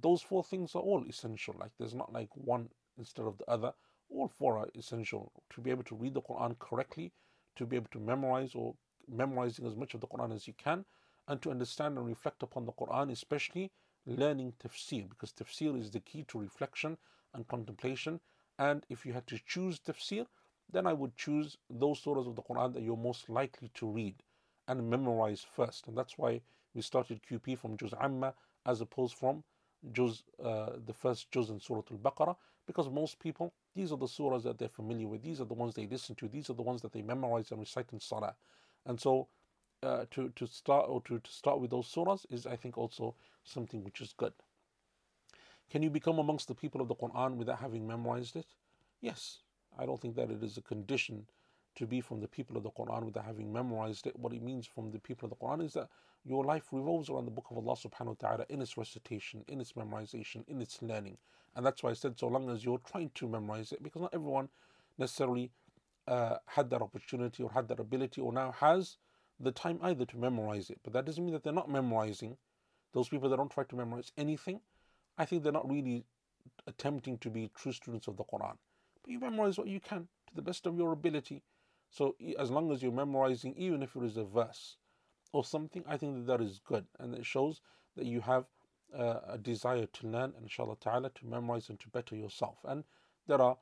[0.00, 1.54] those four things are all essential.
[1.58, 2.68] Like there's not like one
[2.98, 3.72] instead of the other.
[4.16, 7.12] All four are essential to be able to read the Quran correctly,
[7.56, 8.76] to be able to memorize or
[9.08, 10.84] memorizing as much of the Quran as you can,
[11.26, 13.72] and to understand and reflect upon the Quran, especially
[14.06, 16.96] learning tafsir, because tafsir is the key to reflection
[17.32, 18.20] and contemplation.
[18.56, 20.26] And if you had to choose tafsir,
[20.70, 24.22] then I would choose those surahs of the Quran that you're most likely to read
[24.68, 25.88] and memorize first.
[25.88, 26.40] And that's why
[26.72, 28.34] we started QP from Juz Amma
[28.64, 29.42] as opposed from
[29.92, 34.06] Juz, uh, the first Juz in Surah Al Baqarah, because most people, these are the
[34.06, 36.62] surahs that they're familiar with, these are the ones they listen to, these are the
[36.62, 38.34] ones that they memorize and recite in Salah.
[38.86, 39.28] And so
[39.82, 43.14] uh, to, to start or to, to start with those surahs is I think also
[43.44, 44.32] something which is good.
[45.70, 48.46] Can you become amongst the people of the Quran without having memorized it?
[49.00, 49.38] Yes.
[49.78, 51.26] I don't think that it is a condition
[51.76, 54.18] to be from the people of the Quran without having memorized it.
[54.18, 55.88] What it means from the people of the Quran is that
[56.24, 59.60] your life revolves around the book of Allah subhanahu wa ta'ala in its recitation, in
[59.60, 61.18] its memorization, in its learning.
[61.54, 64.14] And that's why I said so long as you're trying to memorize it, because not
[64.14, 64.48] everyone
[64.98, 65.50] necessarily
[66.08, 68.96] uh, had that opportunity or had that ability or now has
[69.38, 70.78] the time either to memorize it.
[70.82, 72.36] But that doesn't mean that they're not memorizing.
[72.92, 74.60] Those people that don't try to memorize anything,
[75.18, 76.04] I think they're not really
[76.66, 78.56] attempting to be true students of the Quran.
[79.02, 81.42] But you memorize what you can to the best of your ability.
[81.90, 84.76] So as long as you're memorizing, even if it is a verse
[85.34, 87.60] or something, I think that that is good, and it shows
[87.96, 88.44] that you have
[88.96, 92.58] uh, a desire to learn, inshallah ta'ala, to memorize and to better yourself.
[92.64, 92.84] And
[93.26, 93.56] there are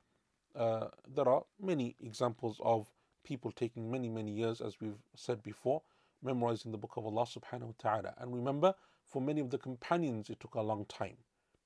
[0.54, 2.92] uh, there are many examples of
[3.24, 5.80] people taking many many years, as we've said before,
[6.22, 8.14] memorizing the book of Allah subhanahu wa ta'ala.
[8.18, 8.74] And remember,
[9.06, 11.16] for many of the companions, it took a long time.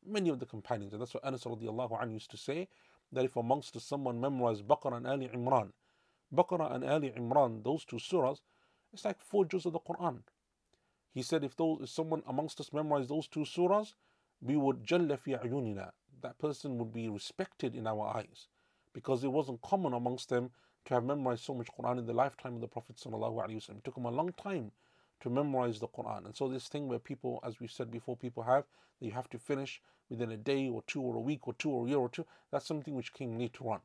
[0.06, 2.68] Many of the companions, and that's what Anas radiallahu anhu used to say,
[3.10, 5.72] that if amongst us someone memorized Baqarah and Ali Imran,
[6.32, 8.38] Baqarah and Ali Imran, those two surahs,
[8.92, 10.20] it's like four juz of the Quran.
[11.12, 13.94] He said if those if someone amongst us memorized those two surahs,
[14.40, 15.92] we would jalla fi ayunina.
[16.22, 18.48] That person would be respected in our eyes.
[18.92, 20.50] Because it wasn't common amongst them
[20.86, 22.96] to have memorized so much Quran in the lifetime of the Prophet.
[22.96, 24.72] It took them a long time
[25.20, 26.26] to memorize the Quran.
[26.26, 28.64] And so this thing where people, as we said before, people have
[28.98, 31.70] that you have to finish within a day or two or a week or two
[31.70, 33.80] or a year or two, that's something which came later on.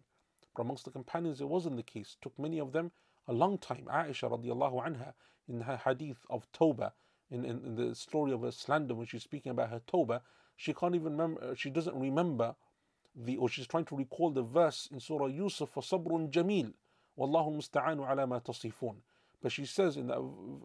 [0.56, 2.16] But amongst the companions, it wasn't the case.
[2.20, 2.92] It took many of them
[3.28, 3.86] a long time.
[3.92, 5.14] Aisha radiallahu anha,
[5.48, 6.92] in her hadith of Tawbah,
[7.30, 10.22] in, in, in the story of her slander, when she's speaking about her Tawbah,
[10.56, 12.56] she can't even remember, uh, she doesn't remember
[13.16, 16.74] the, or she's trying to recall the verse in Surah Yusuf, for sabrun Jamil,
[17.18, 18.96] wallahu musta'anu ala ma tasifun.
[19.42, 20.18] But she says in the,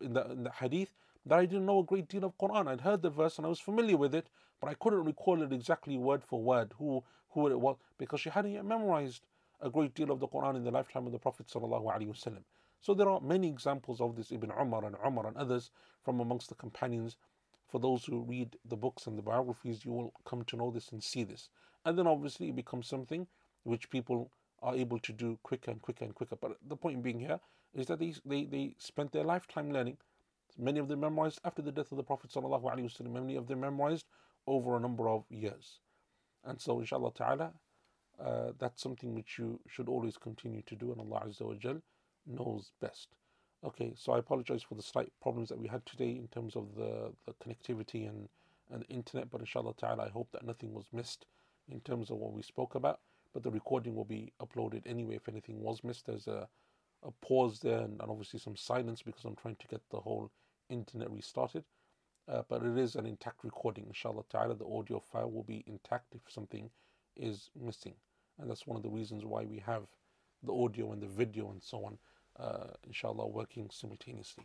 [0.02, 0.90] in the, in the hadith
[1.24, 2.68] that I didn't know a great deal of Quran.
[2.68, 4.28] I'd heard the verse and I was familiar with it,
[4.60, 8.30] but I couldn't recall it exactly word for word, who, who it was, because she
[8.30, 9.22] hadn't yet memorized
[9.60, 11.48] a great deal of the Quran in the lifetime of the Prophet.
[11.48, 15.70] So there are many examples of this, Ibn Umar and Umar and others
[16.04, 17.16] from amongst the companions.
[17.68, 20.92] For those who read the books and the biographies, you will come to know this
[20.92, 21.48] and see this.
[21.84, 23.26] And then obviously it becomes something
[23.64, 24.30] which people
[24.62, 26.36] are able to do quicker and quicker and quicker.
[26.36, 27.40] But the point being here
[27.74, 29.98] is that they, they, they spent their lifetime learning.
[30.58, 32.30] Many of them memorized after the death of the Prophet.
[32.34, 34.06] Many of them memorized
[34.46, 35.80] over a number of years.
[36.44, 37.52] And so, inshallah ta'ala,
[38.22, 41.82] uh, that's something which you should always continue to do, and Allah Azza wa Jal
[42.26, 43.08] knows best.
[43.64, 46.74] Okay, so I apologize for the slight problems that we had today in terms of
[46.76, 48.28] the, the connectivity and,
[48.70, 51.26] and the internet, but inshallah ta'ala, I hope that nothing was missed
[51.68, 53.00] in terms of what we spoke about.
[53.34, 56.06] But the recording will be uploaded anyway if anything was missed.
[56.06, 56.48] There's a,
[57.02, 60.30] a pause there and, and obviously some silence because I'm trying to get the whole
[60.70, 61.64] internet restarted.
[62.28, 64.54] Uh, but it is an intact recording, inshallah ta'ala.
[64.54, 66.70] The audio file will be intact if something
[67.16, 67.94] is missing.
[68.38, 69.82] And that's one of the reasons why we have
[70.42, 71.98] the audio and the video and so on,
[72.38, 74.44] uh, inshallah, working simultaneously.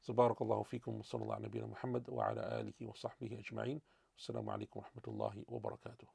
[0.00, 3.80] So barakallahu fikum, sallallahu nabiyina Muhammad wa ala alihi wa sahbihi ajma'in.
[4.18, 6.06] Assalamu alaikum wa rahmatullahi wa barakatuh.